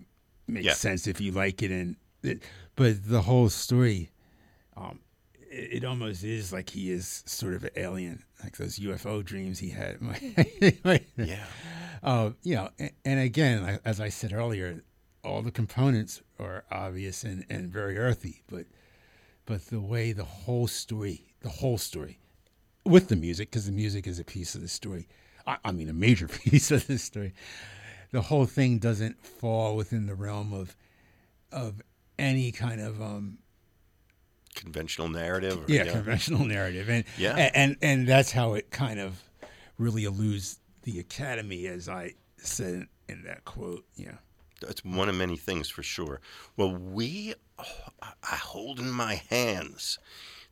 makes 0.48 0.66
Yeah. 0.66 0.74
sense 0.74 1.08
if 1.08 1.22
you 1.22 1.32
like 1.32 1.62
it, 1.62 1.72
and 1.72 1.96
but 2.76 3.08
the 3.08 3.22
whole 3.22 3.50
story, 3.50 4.12
um, 4.76 5.00
it, 5.50 5.84
it 5.84 5.86
almost 5.86 6.24
is 6.24 6.52
like 6.52 6.70
he 6.70 6.92
is 6.92 7.24
sort 7.26 7.54
of 7.54 7.64
an 7.64 7.72
alien, 7.76 8.24
like 8.44 8.58
those 8.58 8.80
UFO 8.80 9.24
dreams 9.24 9.60
he 9.60 9.70
had. 9.70 10.00
Yeah. 11.18 11.46
uh, 12.04 12.32
you 12.44 12.56
know, 12.56 12.70
and, 12.80 12.92
and 13.04 13.20
again, 13.20 13.80
as 13.86 14.00
I 14.00 14.10
said 14.10 14.34
earlier, 14.34 14.84
all 15.24 15.42
the 15.42 15.52
components 15.52 16.22
are 16.40 16.66
obvious 16.72 17.24
and, 17.24 17.46
and 17.50 17.72
very 17.72 17.98
earthy, 17.98 18.44
but 18.48 18.66
but 19.46 19.68
the 19.68 19.80
way 19.80 20.12
the 20.12 20.24
whole 20.24 20.68
story, 20.68 21.28
the 21.42 21.50
whole 21.50 21.78
story, 21.78 22.20
with 22.84 23.10
the 23.10 23.16
music, 23.16 23.52
because 23.52 23.66
the 23.68 23.72
music 23.72 24.08
is 24.08 24.18
a 24.20 24.24
piece 24.24 24.56
of 24.56 24.62
the 24.62 24.68
story. 24.68 25.08
I, 25.46 25.58
I 25.66 25.72
mean, 25.72 25.88
a 25.90 25.94
major 25.94 26.28
piece 26.44 26.72
of 26.72 26.88
the 26.88 26.98
story. 26.98 27.34
The 28.12 28.22
whole 28.24 28.46
thing 28.46 28.80
doesn't 28.80 29.24
fall 29.24 29.76
within 29.76 30.06
the 30.06 30.16
realm 30.16 30.54
of 30.54 30.76
of 31.52 31.82
any 32.20 32.52
kind 32.52 32.82
of 32.82 33.02
um, 33.02 33.38
Conventional 34.56 35.10
narrative. 35.10 35.60
or- 35.68 35.72
yeah, 35.72 35.84
conventional 35.92 36.46
narrative, 36.46 36.90
and 36.90 37.04
Yeah. 37.18 37.36
and, 37.36 37.52
and 37.56 37.78
and 37.82 38.08
that's 38.08 38.32
how 38.32 38.54
it 38.54 38.72
kind 38.72 39.00
of 39.00 39.22
really 39.78 40.06
eludes 40.06 40.60
the 40.84 41.00
academy, 41.00 41.68
as 41.68 41.90
I 41.90 42.14
said 42.38 42.88
in 43.10 43.24
that 43.24 43.44
quote. 43.44 43.86
Yeah, 43.96 44.14
That's 44.62 44.84
one 44.86 45.10
of 45.10 45.16
many 45.16 45.36
things 45.36 45.68
for 45.70 45.84
sure. 45.84 46.22
Well, 46.56 46.74
we, 46.74 47.34
oh, 47.60 47.64
I 48.02 48.14
I 48.24 48.36
hold 48.38 48.80
in 48.80 48.90
my 48.92 49.16
hands 49.30 50.00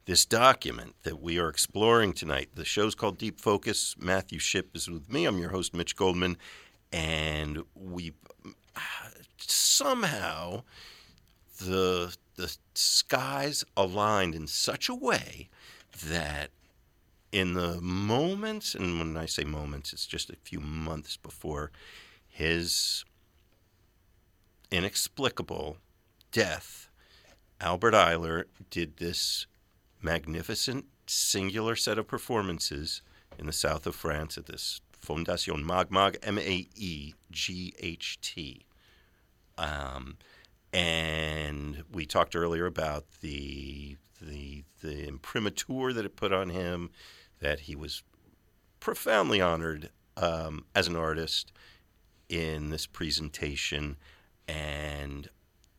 this 0.06 0.26
document 0.26 0.96
that 1.04 1.22
we 1.22 1.40
are 1.40 1.48
exploring 1.48 2.12
tonight. 2.12 2.50
The 2.56 2.66
show's 2.66 2.96
called 2.96 3.18
Deep 3.18 3.40
Focus. 3.40 3.96
Matthew 3.98 4.38
Shipp 4.40 4.76
is 4.76 4.90
with 4.90 5.10
me. 5.10 5.24
I'm 5.24 5.38
your 5.40 5.52
host, 5.52 5.74
Mitch 5.74 5.96
Goldman. 5.96 6.36
And 6.92 7.64
we 7.74 8.12
somehow, 9.38 10.64
the, 11.66 12.16
the 12.36 12.56
skies 12.74 13.64
aligned 13.76 14.36
in 14.36 14.48
such 14.48 14.90
a 14.90 14.96
way 14.96 15.50
that 16.06 16.50
in 17.32 17.54
the 17.54 17.82
moments, 17.82 18.76
and 18.76 19.00
when 19.00 19.18
I 19.18 19.26
say 19.26 19.44
moments, 19.44 19.92
it's 19.92 20.06
just 20.06 20.30
a 20.30 20.36
few 20.44 20.60
months 20.60 21.18
before 21.18 21.72
his 22.28 23.06
inexplicable 24.72 25.78
death, 26.32 26.90
Albert 27.60 27.94
Ayler 27.94 28.44
did 28.70 28.98
this 28.98 29.48
magnificent 30.02 30.86
singular 31.08 31.76
set 31.76 31.98
of 31.98 32.08
performances 32.08 33.02
in 33.38 33.46
the 33.46 33.54
south 33.54 33.88
of 33.88 33.96
France 33.96 34.38
at 34.38 34.46
this 34.46 34.82
Fondation 35.06 35.64
Magmag, 35.64 36.18
M 36.24 36.38
A 36.38 36.68
E 36.76 37.14
G 37.32 37.74
H 37.80 38.20
T. 38.22 38.66
Um, 39.58 40.18
and 40.74 41.84
we 41.92 42.06
talked 42.06 42.36
earlier 42.36 42.66
about 42.66 43.06
the 43.22 43.98
the 44.22 44.64
the 44.82 45.08
imprimatur 45.08 45.94
that 45.94 46.06
it 46.06 46.16
put 46.16 46.34
on 46.34 46.50
him, 46.50 46.90
that 47.40 47.62
he 47.62 47.76
was 47.76 48.04
profoundly 48.80 49.40
honored 49.40 49.90
um, 50.18 50.66
as 50.76 50.88
an 50.88 50.96
artist 50.96 51.52
in 52.28 52.70
this 52.70 52.86
presentation, 52.86 53.98
and 54.48 55.30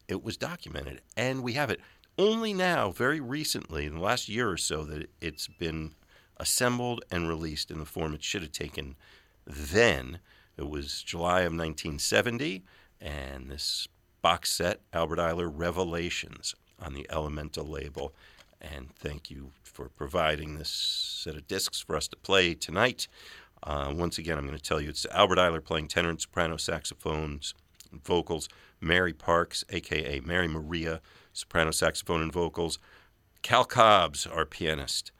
it 0.09 0.23
was 0.23 0.37
documented, 0.37 1.01
and 1.17 1.43
we 1.43 1.55
have 1.55 1.71
it 1.71 1.81
only 2.17 2.55
now, 2.55 2.91
very 2.91 3.19
recently, 3.19 3.87
in 3.87 3.95
the 3.95 4.01
last 4.01 4.29
year 4.29 4.49
or 4.49 4.57
so, 4.57 4.85
that 4.85 5.11
it's 5.21 5.49
been 5.49 5.95
assembled 6.37 7.05
and 7.11 7.29
released 7.29 7.71
in 7.71 7.79
the 7.79 7.85
form 7.85 8.15
it 8.15 8.23
should 8.23 8.43
have 8.43 8.53
taken 8.53 8.95
then. 9.47 10.21
It 10.57 10.69
was 10.69 11.03
July 11.03 11.41
of 11.41 11.53
1970, 11.53 12.63
and 13.01 13.51
this 13.51 13.89
box 14.25 14.51
set, 14.51 14.81
Albert 14.95 15.19
Ayler 15.19 15.53
Revelations, 15.53 16.55
on 16.81 16.95
the 16.95 17.07
Elemental 17.11 17.67
label. 17.67 18.15
And 18.59 18.89
thank 18.95 19.31
you 19.31 19.51
for 19.63 19.91
providing 19.91 20.57
this 20.57 20.71
set 20.71 21.37
of 21.37 21.47
discs 21.47 21.83
for 21.83 21.95
us 21.95 22.09
to 22.09 22.17
play 22.17 22.55
tonight. 22.55 23.07
Uh, 23.63 23.93
once 23.95 24.17
again, 24.17 24.39
I'm 24.39 24.47
going 24.47 24.57
to 24.57 24.65
tell 24.65 24.81
you 24.81 24.89
it's 24.89 25.05
Albert 25.11 25.37
Ayler 25.37 25.63
playing 25.63 25.89
tenor 25.89 26.09
and 26.09 26.19
soprano 26.19 26.57
saxophones 26.57 27.53
and 27.93 28.03
vocals, 28.03 28.49
Mary 28.81 29.13
Parks, 29.13 29.63
aka 29.69 30.21
Mary 30.21 30.49
Maria, 30.49 31.03
soprano 31.35 31.71
saxophone 31.71 32.23
and 32.23 32.33
vocals, 32.33 32.79
Call 33.43 33.67
Cobbs, 33.67 34.27
our 34.27 34.47
pianist, 34.47 35.13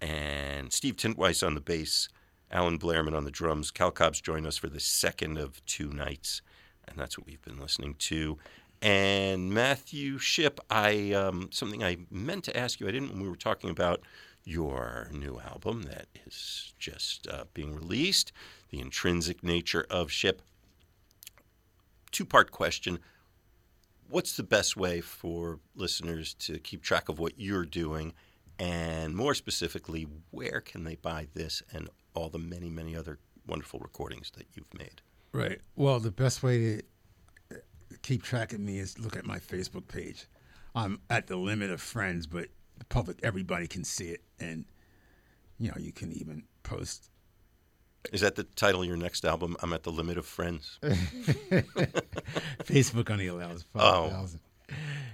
and 0.00 0.72
Steve 0.72 0.94
Tintweiss 0.94 1.44
on 1.44 1.56
the 1.56 1.60
bass, 1.60 2.08
Allen 2.52 2.76
Blairman 2.76 3.16
on 3.16 3.24
the 3.24 3.32
drums. 3.32 3.72
Call 3.72 3.90
Cobbs 3.90 4.20
joined 4.20 4.46
us 4.46 4.56
for 4.56 4.68
the 4.68 4.78
second 4.78 5.38
of 5.38 5.64
two 5.66 5.90
nights, 5.90 6.40
and 6.88 6.98
that's 6.98 7.18
what 7.18 7.26
we've 7.26 7.42
been 7.42 7.58
listening 7.58 7.94
to. 7.98 8.38
And 8.82 9.50
Matthew 9.50 10.18
Shipp, 10.18 10.60
I 10.70 11.12
um, 11.12 11.48
something 11.52 11.82
I 11.82 11.98
meant 12.10 12.44
to 12.44 12.56
ask 12.56 12.80
you. 12.80 12.88
I 12.88 12.90
didn't 12.90 13.10
when 13.10 13.22
we 13.22 13.28
were 13.28 13.36
talking 13.36 13.70
about 13.70 14.02
your 14.44 15.08
new 15.10 15.40
album 15.40 15.84
that 15.84 16.06
is 16.26 16.74
just 16.78 17.26
uh, 17.26 17.44
being 17.54 17.74
released, 17.74 18.30
the 18.70 18.80
intrinsic 18.80 19.42
nature 19.42 19.86
of 19.88 20.10
Shipp. 20.10 20.42
Two 22.10 22.26
part 22.26 22.50
question. 22.50 22.98
What's 24.08 24.36
the 24.36 24.42
best 24.42 24.76
way 24.76 25.00
for 25.00 25.60
listeners 25.74 26.34
to 26.40 26.58
keep 26.58 26.82
track 26.82 27.08
of 27.08 27.18
what 27.18 27.32
you're 27.38 27.64
doing? 27.64 28.12
And 28.58 29.16
more 29.16 29.34
specifically, 29.34 30.06
where 30.30 30.60
can 30.60 30.84
they 30.84 30.94
buy 30.96 31.26
this 31.34 31.62
and 31.72 31.88
all 32.12 32.28
the 32.28 32.38
many, 32.38 32.68
many 32.68 32.94
other 32.94 33.18
wonderful 33.46 33.80
recordings 33.80 34.30
that 34.36 34.46
you've 34.54 34.72
made? 34.74 35.00
Right. 35.34 35.60
Well, 35.76 36.00
the 36.00 36.10
best 36.10 36.42
way 36.42 36.58
to 36.58 36.82
uh, 37.52 37.56
keep 38.02 38.22
track 38.22 38.52
of 38.54 38.60
me 38.60 38.78
is 38.78 38.98
look 38.98 39.16
at 39.16 39.26
my 39.26 39.38
Facebook 39.38 39.86
page. 39.88 40.26
I'm 40.74 41.00
at 41.10 41.26
the 41.26 41.36
limit 41.36 41.70
of 41.70 41.80
friends, 41.82 42.26
but 42.26 42.48
the 42.78 42.84
public, 42.86 43.18
everybody 43.22 43.66
can 43.66 43.84
see 43.84 44.06
it, 44.08 44.22
and 44.40 44.64
you 45.58 45.68
know, 45.68 45.76
you 45.78 45.92
can 45.92 46.10
even 46.12 46.44
post 46.62 47.10
Is 48.12 48.20
that 48.22 48.34
the 48.36 48.44
title 48.44 48.80
of 48.82 48.88
your 48.88 48.96
next 48.96 49.24
album? 49.24 49.56
I'm 49.62 49.72
at 49.72 49.82
the 49.84 49.92
limit 49.92 50.16
of 50.18 50.26
friends. 50.26 50.78
Facebook 52.64 53.10
only 53.10 53.26
allows 53.28 53.64
Oh. 53.74 54.08
five 54.08 54.12
thousand. 54.12 54.40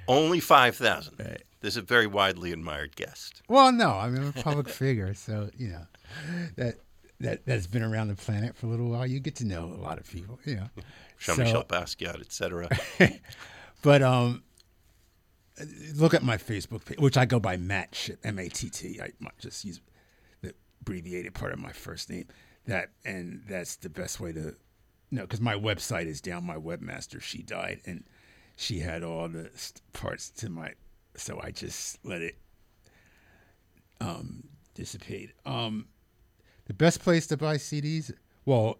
Only 0.08 0.40
5,000. 0.40 1.14
Right. 1.18 1.42
This 1.60 1.74
is 1.74 1.78
a 1.78 1.82
very 1.82 2.06
widely 2.06 2.52
admired 2.52 2.96
guest. 2.96 3.42
Well, 3.48 3.70
no, 3.70 3.90
I 3.90 4.08
mean 4.08 4.22
I'm 4.22 4.28
a 4.28 4.42
public 4.42 4.68
figure, 4.68 5.12
so 5.14 5.50
you 5.56 5.68
know 5.68 5.86
that 6.56 6.76
that 7.20 7.44
that's 7.46 7.66
been 7.66 7.82
around 7.82 8.08
the 8.08 8.14
planet 8.14 8.56
for 8.56 8.66
a 8.66 8.68
little 8.70 8.88
while. 8.88 9.06
You 9.06 9.20
get 9.20 9.36
to 9.36 9.44
know 9.46 9.64
a 9.64 9.80
lot 9.80 9.98
of 9.98 10.08
people, 10.10 10.38
you 10.44 10.56
know. 10.56 10.68
Jean 11.18 11.36
So- 11.36 11.62
Basquiat, 11.68 12.20
etc. 12.20 12.68
But 13.82 14.02
um, 14.02 14.42
look 15.94 16.14
at 16.14 16.22
my 16.22 16.36
Facebook 16.36 16.84
page, 16.84 16.98
which 16.98 17.16
I 17.16 17.24
go 17.26 17.38
by 17.40 17.56
Matt 17.56 17.94
Shipp, 17.94 18.20
M 18.24 18.38
A 18.38 18.48
T 18.48 18.68
T. 18.70 19.00
I 19.02 19.10
might 19.20 19.38
just 19.38 19.64
use 19.64 19.80
the 20.42 20.54
abbreviated 20.80 21.34
part 21.34 21.52
of 21.52 21.58
my 21.58 21.72
first 21.72 22.08
name. 22.10 22.26
That 22.66 22.90
and 23.04 23.42
that's 23.48 23.76
the 23.76 23.88
best 23.88 24.20
way 24.20 24.32
to, 24.32 24.54
no, 25.10 25.22
because 25.22 25.40
my 25.40 25.54
website 25.54 26.06
is 26.06 26.20
down. 26.20 26.44
My 26.44 26.56
webmaster, 26.56 27.20
she 27.20 27.42
died, 27.42 27.80
and 27.86 28.04
she 28.56 28.80
had 28.80 29.02
all 29.02 29.28
the 29.28 29.50
st- 29.54 29.80
parts 29.94 30.28
to 30.30 30.50
my, 30.50 30.72
so 31.16 31.40
I 31.42 31.50
just 31.50 31.98
let 32.04 32.20
it 32.22 32.36
um 34.00 34.44
dissipate. 34.74 35.32
Um, 35.44 35.86
the 36.70 36.74
best 36.74 37.02
place 37.02 37.26
to 37.26 37.36
buy 37.36 37.56
CDs, 37.56 38.12
well, 38.44 38.78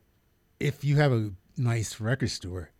if 0.60 0.84
you 0.84 0.94
have 0.98 1.10
a 1.10 1.32
nice 1.56 2.00
record 2.00 2.30
store 2.30 2.70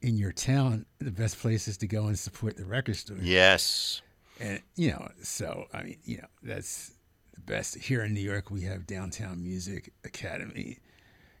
in 0.00 0.16
your 0.16 0.32
town, 0.32 0.86
the 1.00 1.10
best 1.10 1.38
place 1.38 1.68
is 1.68 1.76
to 1.76 1.86
go 1.86 2.06
and 2.06 2.18
support 2.18 2.56
the 2.56 2.64
record 2.64 2.96
store. 2.96 3.18
yes. 3.20 4.00
And 4.40 4.62
you 4.74 4.92
know, 4.92 5.06
so 5.22 5.66
I 5.74 5.82
mean, 5.82 5.98
you 6.02 6.16
know, 6.16 6.28
that's 6.42 6.92
the 7.34 7.40
best. 7.40 7.74
Here 7.74 8.02
in 8.02 8.14
New 8.14 8.22
York, 8.22 8.50
we 8.50 8.62
have 8.62 8.86
Downtown 8.86 9.42
Music 9.42 9.92
Academy. 10.02 10.78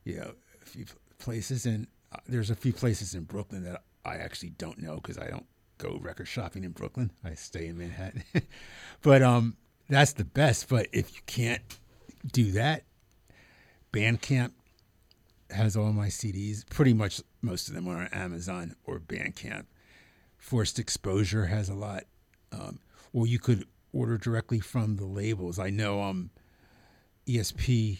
You 0.04 0.16
know, 0.18 0.34
a 0.60 0.66
few 0.66 0.84
places, 1.18 1.64
and 1.64 1.86
uh, 2.12 2.18
there's 2.28 2.50
a 2.50 2.56
few 2.56 2.74
places 2.74 3.14
in 3.14 3.22
Brooklyn 3.22 3.64
that 3.64 3.84
I 4.04 4.16
actually 4.16 4.50
don't 4.50 4.82
know 4.82 4.96
because 4.96 5.16
I 5.16 5.28
don't 5.28 5.46
go 5.78 5.98
record 6.02 6.28
shopping 6.28 6.62
in 6.62 6.72
Brooklyn. 6.72 7.10
I 7.24 7.32
stay 7.36 7.68
in 7.68 7.78
Manhattan. 7.78 8.24
but 9.00 9.22
um, 9.22 9.56
that's 9.88 10.12
the 10.12 10.24
best. 10.24 10.68
But 10.68 10.88
if 10.92 11.14
you 11.14 11.22
can't 11.24 11.62
do 12.30 12.52
that, 12.52 12.84
Bandcamp 13.98 14.52
has 15.50 15.76
all 15.76 15.92
my 15.92 16.06
CDs. 16.06 16.68
Pretty 16.68 16.94
much 16.94 17.20
most 17.42 17.68
of 17.68 17.74
them 17.74 17.88
are 17.88 18.02
on 18.02 18.08
Amazon 18.08 18.76
or 18.84 19.00
Bandcamp. 19.00 19.66
Forced 20.36 20.78
Exposure 20.78 21.46
has 21.46 21.68
a 21.68 21.74
lot. 21.74 22.04
Um, 22.52 22.78
or 23.12 23.26
you 23.26 23.38
could 23.40 23.66
order 23.92 24.16
directly 24.16 24.60
from 24.60 24.96
the 24.96 25.04
labels. 25.04 25.58
I 25.58 25.70
know 25.70 26.02
um, 26.02 26.30
ESP, 27.26 27.98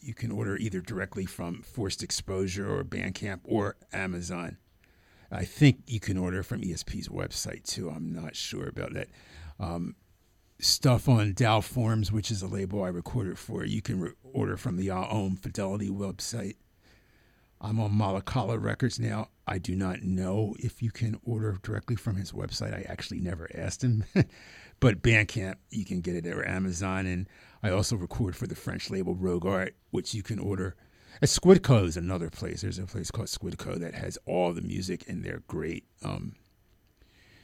you 0.00 0.14
can 0.14 0.32
order 0.32 0.56
either 0.56 0.80
directly 0.80 1.26
from 1.26 1.62
Forced 1.62 2.02
Exposure 2.02 2.68
or 2.68 2.82
Bandcamp 2.82 3.40
or 3.44 3.76
Amazon. 3.92 4.56
I 5.30 5.44
think 5.44 5.82
you 5.86 6.00
can 6.00 6.16
order 6.16 6.42
from 6.42 6.62
ESP's 6.62 7.08
website 7.08 7.64
too. 7.64 7.88
I'm 7.88 8.12
not 8.12 8.34
sure 8.34 8.66
about 8.68 8.94
that. 8.94 9.08
Um, 9.60 9.94
stuff 10.58 11.08
on 11.08 11.34
Tao 11.34 11.60
Forms, 11.60 12.10
which 12.10 12.30
is 12.30 12.42
a 12.42 12.46
label 12.46 12.82
I 12.82 12.88
recorded 12.88 13.38
for, 13.38 13.64
you 13.64 13.82
can 13.82 14.00
re- 14.00 14.12
order 14.22 14.56
from 14.56 14.76
the 14.76 14.90
AUM 14.90 15.36
Fidelity 15.36 15.90
website. 15.90 16.56
I'm 17.60 17.80
on 17.80 17.92
Mahakala 17.92 18.62
Records 18.62 19.00
now. 19.00 19.28
I 19.46 19.58
do 19.58 19.74
not 19.74 20.02
know 20.02 20.54
if 20.58 20.82
you 20.82 20.90
can 20.90 21.18
order 21.24 21.58
directly 21.62 21.96
from 21.96 22.16
his 22.16 22.32
website. 22.32 22.74
I 22.74 22.84
actually 22.88 23.20
never 23.20 23.48
asked 23.54 23.82
him. 23.82 24.04
but 24.80 25.02
Bandcamp, 25.02 25.56
you 25.70 25.84
can 25.84 26.00
get 26.00 26.16
it 26.16 26.26
at 26.26 26.46
Amazon. 26.46 27.06
And 27.06 27.28
I 27.62 27.70
also 27.70 27.96
record 27.96 28.36
for 28.36 28.46
the 28.46 28.54
French 28.54 28.90
label 28.90 29.14
RogueArt, 29.14 29.70
which 29.90 30.14
you 30.14 30.22
can 30.22 30.38
order 30.38 30.76
Uh, 31.22 31.26
Squidco 31.26 31.86
is 31.86 31.96
another 31.96 32.28
place. 32.28 32.60
There's 32.60 32.78
a 32.78 32.84
place 32.84 33.10
called 33.10 33.28
Squidco 33.28 33.78
that 33.80 33.94
has 33.94 34.18
all 34.26 34.52
the 34.52 34.60
music, 34.60 35.04
and 35.08 35.24
they're 35.24 35.42
great. 35.46 35.84
Um, 36.04 36.34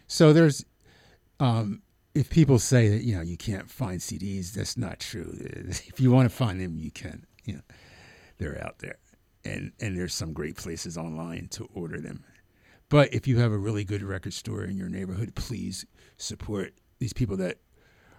so 0.06 0.34
there's, 0.34 0.64
um, 1.40 1.80
if 2.14 2.28
people 2.30 2.58
say 2.58 2.88
that 2.88 3.02
you 3.02 3.14
know 3.14 3.22
you 3.22 3.36
can't 3.36 3.70
find 3.70 4.00
CDs, 4.00 4.52
that's 4.52 4.76
not 4.76 5.00
true. 5.00 5.34
If 5.68 6.00
you 6.00 6.10
want 6.10 6.28
to 6.28 6.34
find 6.34 6.60
them, 6.60 6.76
you 6.76 6.90
can. 6.90 7.26
You 7.44 7.54
know, 7.54 7.62
they're 8.38 8.62
out 8.64 8.78
there, 8.78 8.98
and 9.44 9.72
and 9.80 9.96
there's 9.96 10.14
some 10.14 10.32
great 10.32 10.56
places 10.56 10.96
online 10.96 11.48
to 11.52 11.68
order 11.74 12.00
them. 12.00 12.24
But 12.88 13.14
if 13.14 13.26
you 13.26 13.38
have 13.38 13.52
a 13.52 13.58
really 13.58 13.84
good 13.84 14.02
record 14.02 14.34
store 14.34 14.64
in 14.64 14.76
your 14.76 14.88
neighborhood, 14.88 15.34
please 15.34 15.86
support 16.18 16.74
these 16.98 17.14
people 17.14 17.38
that 17.38 17.58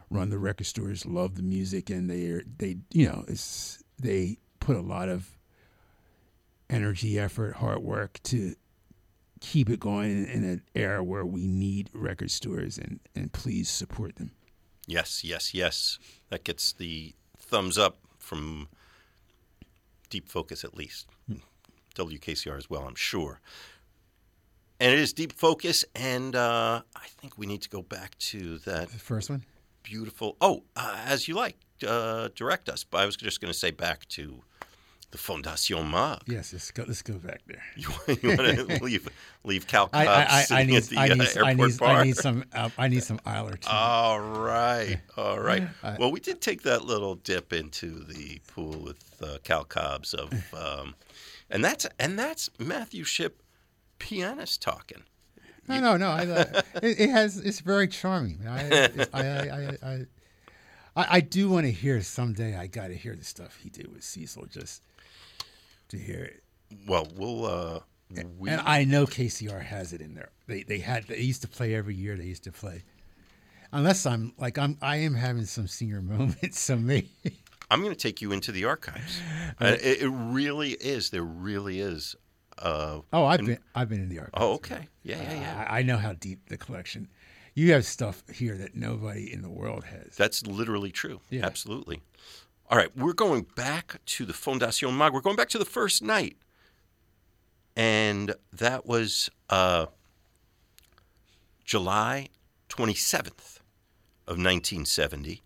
run 0.09 0.29
the 0.29 0.39
record 0.39 0.65
stores. 0.65 1.05
Love 1.05 1.35
the 1.35 1.43
music, 1.43 1.89
and 1.89 2.09
they 2.09 2.25
are 2.27 2.43
they 2.57 2.77
you 2.91 3.07
know 3.07 3.23
it's 3.27 3.83
they 3.99 4.37
put 4.59 4.75
a 4.75 4.81
lot 4.81 5.09
of 5.09 5.37
energy, 6.69 7.19
effort, 7.19 7.57
hard 7.57 7.79
work 7.79 8.19
to 8.23 8.55
keep 9.43 9.69
it 9.69 9.79
going 9.79 10.25
in, 10.25 10.43
an 10.45 10.61
era 10.73 11.03
where 11.03 11.25
we 11.25 11.45
need 11.47 11.89
record 11.93 12.31
stores, 12.31 12.77
and 12.77 12.99
and 13.13 13.31
please 13.33 13.69
support 13.69 14.15
them. 14.15 14.31
Yes, 14.87 15.23
yes, 15.23 15.53
yes. 15.53 15.99
That 16.29 16.43
gets 16.43 16.71
the 16.73 17.13
thumbs 17.37 17.77
up 17.77 17.97
from 18.17 18.69
Deep 20.09 20.27
Focus 20.29 20.63
at 20.63 20.75
least. 20.75 21.07
WKCR 21.95 22.57
as 22.57 22.69
well, 22.69 22.87
I'm 22.87 22.95
sure. 22.95 23.39
And 24.79 24.91
it 24.91 24.99
is 24.99 25.13
Deep 25.13 25.31
Focus, 25.33 25.85
and 25.95 26.35
uh, 26.35 26.81
I 26.95 27.07
think 27.19 27.37
we 27.37 27.45
need 27.45 27.61
to 27.61 27.69
go 27.69 27.81
back 27.83 28.17
to 28.31 28.57
that 28.59 28.89
The 28.89 28.97
first 28.97 29.29
one. 29.29 29.43
beautiful. 29.83 30.35
Oh, 30.41 30.63
uh, 30.75 30.97
as 31.05 31.27
you 31.27 31.35
like, 31.35 31.55
uh, 31.87 32.29
direct 32.35 32.67
us. 32.69 32.83
But 32.83 32.97
I 33.01 33.05
was 33.05 33.15
just 33.15 33.39
going 33.41 33.53
to 33.53 33.57
say 33.57 33.71
back 33.71 34.07
to 34.09 34.41
the 35.13 35.19
Fondation 35.19 35.91
Maeght. 35.91 36.21
Yes, 36.25 36.53
let's 36.53 36.71
go. 36.71 36.85
Let's 36.87 37.03
go 37.03 37.13
back 37.13 37.41
there. 37.45 37.61
You, 37.75 37.89
you 38.21 38.29
want 38.29 38.57
to 38.57 38.79
leave 38.83 39.07
leave 39.43 39.67
Cal 39.67 39.87
I, 39.93 40.05
Cobb 40.05 40.17
I, 40.17 40.21
I, 40.21 40.37
I 40.37 40.41
sitting 40.41 40.67
need, 40.67 40.77
at 40.77 40.83
the 40.85 40.97
I 40.97 41.03
uh, 41.03 41.07
airport 41.07 41.45
I 41.45 41.53
need, 41.53 41.77
bar? 41.77 41.89
I 41.89 42.03
need 42.03 42.17
some, 42.17 42.43
uh, 42.51 42.69
I 42.79 42.87
need 42.87 43.03
some 43.03 43.19
Ayler 43.19 43.59
too. 43.59 43.69
All 43.71 44.19
right, 44.19 44.97
all 45.17 45.39
right. 45.39 45.67
Well, 45.99 46.11
we 46.11 46.19
did 46.19 46.41
take 46.41 46.63
that 46.63 46.83
little 46.85 47.13
dip 47.15 47.53
into 47.53 48.03
the 48.03 48.41
pool 48.47 48.79
with 48.79 49.21
uh, 49.21 49.37
Call 49.45 49.65
Cobbs 49.65 50.15
of, 50.15 50.33
um, 50.53 50.95
and 51.51 51.63
that's 51.63 51.85
and 51.99 52.17
that's 52.17 52.49
Matthew 52.57 53.03
Shipp, 53.03 53.43
pianist 53.99 54.63
talking. 54.63 55.03
no, 55.67 55.79
no, 55.79 55.95
no. 55.95 56.09
I, 56.09 56.21
it, 56.81 56.99
it 57.01 57.09
has. 57.11 57.37
It's 57.37 57.59
very 57.59 57.87
charming. 57.87 58.39
I, 58.47 58.67
I, 58.67 59.07
I, 59.13 59.21
I, 59.21 59.77
I, 59.83 60.05
I, 60.95 61.07
I 61.17 61.19
do 61.21 61.49
want 61.49 61.67
to 61.67 61.71
hear 61.71 62.01
someday. 62.01 62.57
I 62.57 62.65
got 62.65 62.87
to 62.87 62.95
hear 62.95 63.15
the 63.15 63.23
stuff 63.23 63.59
he 63.61 63.69
did 63.69 63.93
with 63.93 64.03
Cecil, 64.03 64.47
just 64.47 64.81
to 65.89 65.97
hear 65.97 66.23
it. 66.23 66.43
Well, 66.87 67.07
we'll. 67.15 67.45
Uh, 67.45 67.79
we, 68.37 68.49
And 68.49 68.61
I 68.61 68.83
know 68.83 69.05
KCR 69.05 69.61
has 69.63 69.93
it 69.93 70.01
in 70.01 70.13
there. 70.13 70.29
They 70.47 70.63
they 70.63 70.79
had 70.79 71.05
they 71.07 71.19
used 71.19 71.41
to 71.41 71.47
play 71.47 71.73
every 71.73 71.95
year. 71.95 72.15
They 72.15 72.25
used 72.25 72.43
to 72.43 72.51
play. 72.51 72.83
Unless 73.71 74.05
I'm 74.05 74.33
like 74.37 74.57
I'm 74.57 74.77
I 74.81 74.97
am 74.97 75.15
having 75.15 75.45
some 75.45 75.67
senior 75.67 76.01
moments. 76.13 76.59
So 76.59 76.75
maybe 76.75 77.09
I'm 77.71 77.81
going 77.81 77.93
to 77.93 77.99
take 77.99 78.21
you 78.21 78.31
into 78.31 78.51
the 78.51 78.65
archives. 78.65 79.19
Uh, 79.59 79.77
it, 79.81 80.03
it 80.03 80.09
really 80.09 80.71
is. 80.71 81.09
There 81.09 81.23
really 81.23 81.79
is. 81.79 82.15
Uh, 82.57 82.99
oh 83.11 83.25
I've 83.25 83.43
been 83.43 83.57
I've 83.73 83.89
been 83.89 84.01
in 84.01 84.09
the 84.09 84.19
archives. 84.19 84.37
oh, 84.37 84.53
okay. 84.53 84.87
Yeah, 85.01 85.21
yeah, 85.21 85.33
yeah. 85.33 85.67
I, 85.69 85.79
I 85.79 85.81
know 85.81 85.97
how 85.97 86.13
deep 86.13 86.49
the 86.49 86.57
collection. 86.57 87.07
You 87.55 87.73
have 87.73 87.85
stuff 87.85 88.23
here 88.31 88.55
that 88.57 88.75
nobody 88.75 89.31
in 89.31 89.41
the 89.41 89.49
world 89.49 89.83
has. 89.85 90.15
That's 90.15 90.45
literally 90.45 90.91
true. 90.91 91.19
Yeah. 91.29 91.45
Absolutely. 91.45 92.01
All 92.73 92.79
right, 92.79 92.89
we're 92.97 93.13
going 93.13 93.45
back 93.55 94.03
to 94.03 94.25
the 94.25 94.33
Fondation 94.33 94.97
Maeght. 94.97 95.13
We're 95.13 95.21
going 95.21 95.35
back 95.35 95.49
to 95.49 95.59
the 95.59 95.63
first 95.63 96.01
night. 96.01 96.37
And 97.75 98.33
that 98.51 98.87
was 98.87 99.29
uh, 99.47 99.85
July 101.63 102.29
27th 102.69 103.59
of 104.25 104.39
1970. 104.39 105.43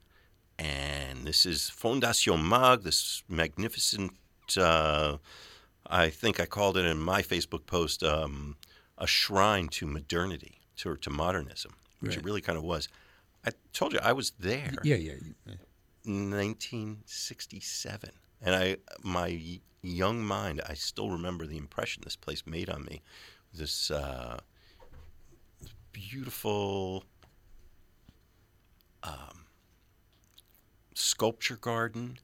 And 0.57 1.27
this 1.27 1.45
is 1.45 1.69
Fondation 1.69 2.47
Maeght, 2.47 2.83
this 2.83 3.23
magnificent, 3.27 4.13
uh, 4.55 5.17
I 5.85 6.09
think 6.09 6.39
I 6.39 6.45
called 6.45 6.77
it 6.77 6.85
in 6.85 6.97
my 6.97 7.21
Facebook 7.21 7.65
post, 7.65 8.03
um, 8.03 8.55
a 8.97 9.05
shrine 9.05 9.67
to 9.67 9.85
modernity, 9.85 10.61
to, 10.77 10.95
to 10.95 11.09
modernism, 11.09 11.73
which 11.99 12.15
it 12.15 12.23
really 12.23 12.39
kind 12.39 12.57
of 12.57 12.63
was. 12.63 12.87
I 13.45 13.49
told 13.73 13.91
you 13.91 13.99
I 14.01 14.13
was 14.13 14.31
there. 14.39 14.71
yeah, 14.81 14.95
yeah. 14.95 15.11
yeah. 15.45 15.55
1967 16.07 18.09
and 18.41 18.55
i 18.55 18.77
my 19.03 19.59
young 19.81 20.23
mind 20.23 20.61
i 20.67 20.73
still 20.73 21.09
remember 21.09 21.45
the 21.45 21.57
impression 21.57 22.01
this 22.03 22.15
place 22.15 22.43
made 22.45 22.69
on 22.69 22.83
me. 22.85 23.01
This 23.53 23.89
uh, 23.89 24.39
beautiful 25.91 27.03
um, 29.03 29.45
sculpture 30.93 31.57
garden. 31.57 32.19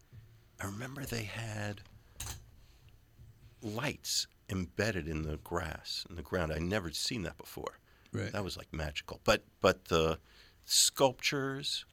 I 0.62 0.66
remember 0.66 1.06
they 1.06 1.24
had 1.24 1.82
lights 3.62 4.28
embedded 4.50 5.08
in 5.08 5.24
the 5.24 5.38
grass 5.38 6.06
in 6.10 6.16
the 6.16 6.22
ground. 6.22 6.52
I'd 6.52 6.62
never 6.62 6.92
seen 6.92 7.24
that 7.24 7.38
before. 7.38 7.80
Right. 8.12 8.32
that 8.32 8.44
was 8.44 8.58
like 8.58 8.72
magical. 8.72 9.20
But 9.24 9.44
but 9.60 9.86
the 9.86 10.20
sculptures 10.66 11.86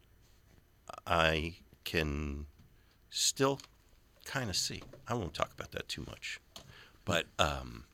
I 1.06 1.54
can 1.84 2.46
still 3.10 3.60
kind 4.24 4.50
of 4.50 4.56
see. 4.56 4.82
I 5.08 5.14
won't 5.14 5.34
talk 5.34 5.52
about 5.52 5.72
that 5.72 5.88
too 5.88 6.04
much, 6.06 6.40
but 7.04 7.26
um, 7.38 7.84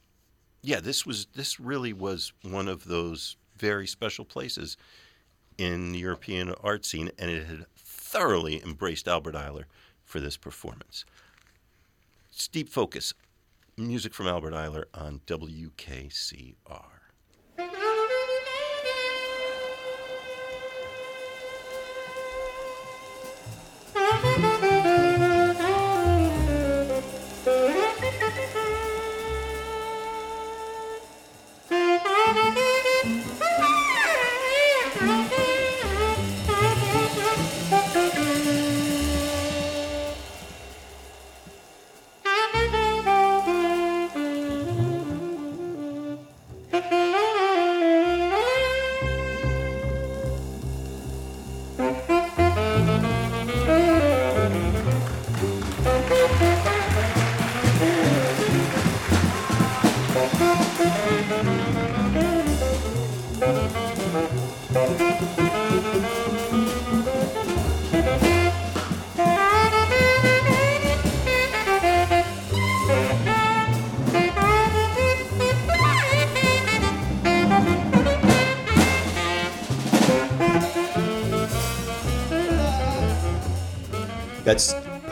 yeah, 0.62 0.80
this 0.80 1.06
was 1.06 1.26
this 1.34 1.60
really 1.60 1.92
was 1.92 2.32
one 2.42 2.68
of 2.68 2.84
those 2.84 3.36
very 3.56 3.86
special 3.86 4.24
places 4.24 4.76
in 5.58 5.92
the 5.92 5.98
European 5.98 6.54
art 6.62 6.84
scene, 6.84 7.10
and 7.18 7.30
it 7.30 7.46
had 7.46 7.66
thoroughly 7.76 8.62
embraced 8.62 9.08
Albert 9.08 9.34
Ayler 9.34 9.64
for 10.04 10.20
this 10.20 10.36
performance. 10.36 11.04
Deep 12.52 12.68
Focus, 12.68 13.14
music 13.76 14.12
from 14.12 14.26
Albert 14.26 14.52
Ayler 14.52 14.84
on 14.94 15.20
WKCR. 15.26 16.95
That's 24.26 24.55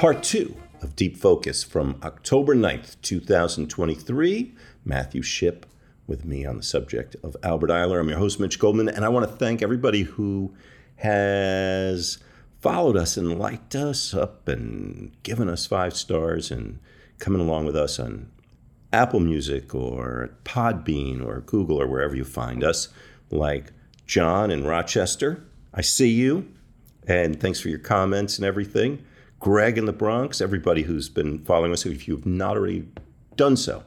part 0.05 0.22
two 0.22 0.55
of 0.82 0.94
Deep 0.96 1.16
Focus 1.16 1.64
from 1.64 1.98
October 2.02 2.55
9th, 2.55 3.00
2023. 3.00 4.55
Matthew 4.84 5.22
Shipp 5.22 5.64
with 6.07 6.26
me 6.26 6.44
on 6.44 6.59
the 6.59 6.62
subject 6.62 7.16
of 7.22 7.34
Albert 7.42 7.70
Ayler. 7.70 8.00
I'm 8.00 8.11
your 8.11 8.18
host, 8.18 8.38
Mitch 8.38 8.59
Goldman, 8.59 8.90
and 8.90 9.02
I 9.02 9.09
want 9.09 9.26
to 9.26 9.34
thank 9.34 9.62
everybody 9.62 10.02
who 10.02 10.55
has 10.96 12.18
followed 12.61 12.98
us 12.98 13.16
and 13.16 13.38
liked 13.38 13.74
us 13.74 14.12
up 14.12 14.46
and 14.46 15.11
given 15.22 15.48
us 15.48 15.64
five 15.64 15.96
stars 15.96 16.50
and 16.50 16.80
coming 17.18 17.40
along 17.40 17.64
with 17.64 17.74
us 17.74 17.98
on 17.98 18.30
Apple 18.92 19.20
Music 19.20 19.74
or 19.74 20.36
Podbean 20.44 21.24
or 21.24 21.40
Google 21.40 21.80
or 21.80 21.86
wherever 21.86 22.14
you 22.14 22.24
find 22.24 22.62
us, 22.62 22.88
like 23.30 23.72
John 24.05 24.50
in 24.50 24.66
Rochester. 24.66 25.42
I 25.72 25.80
see 25.80 26.11
you, 26.11 26.52
and 27.07 27.40
thanks 27.40 27.59
for 27.59 27.70
your 27.70 27.78
comments 27.78 28.36
and 28.36 28.44
everything. 28.44 29.02
Greg 29.45 29.76
in 29.76 29.84
the 29.84 29.92
Bronx, 29.92 30.40
everybody 30.40 30.84
who's 30.84 31.11
been 31.11 31.45
following 31.45 31.70
us, 31.70 31.84
if 31.84 32.09
you've 32.09 32.24
not 32.24 32.57
already 32.57 32.88
done 33.36 33.59
so, 33.59 33.82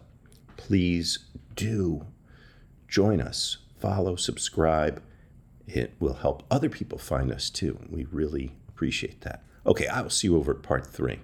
please 0.55 1.18
do 1.55 2.05
join 2.88 3.20
us, 3.20 3.58
follow, 3.80 4.16
subscribe. 4.16 5.01
It 5.66 5.95
will 5.99 6.14
help 6.14 6.43
other 6.51 6.70
people 6.70 6.99
find 6.99 7.32
us 7.32 7.49
too. 7.49 7.80
We 7.89 8.05
really 8.12 8.51
appreciate 8.70 9.22
that. 9.22 9.41
Okay, 9.66 9.88
I 9.88 10.01
will 10.01 10.12
see 10.12 10.28
you 10.28 10.38
over 10.38 10.51
at 10.51 10.62
part 10.62 10.86
three. 10.86 11.22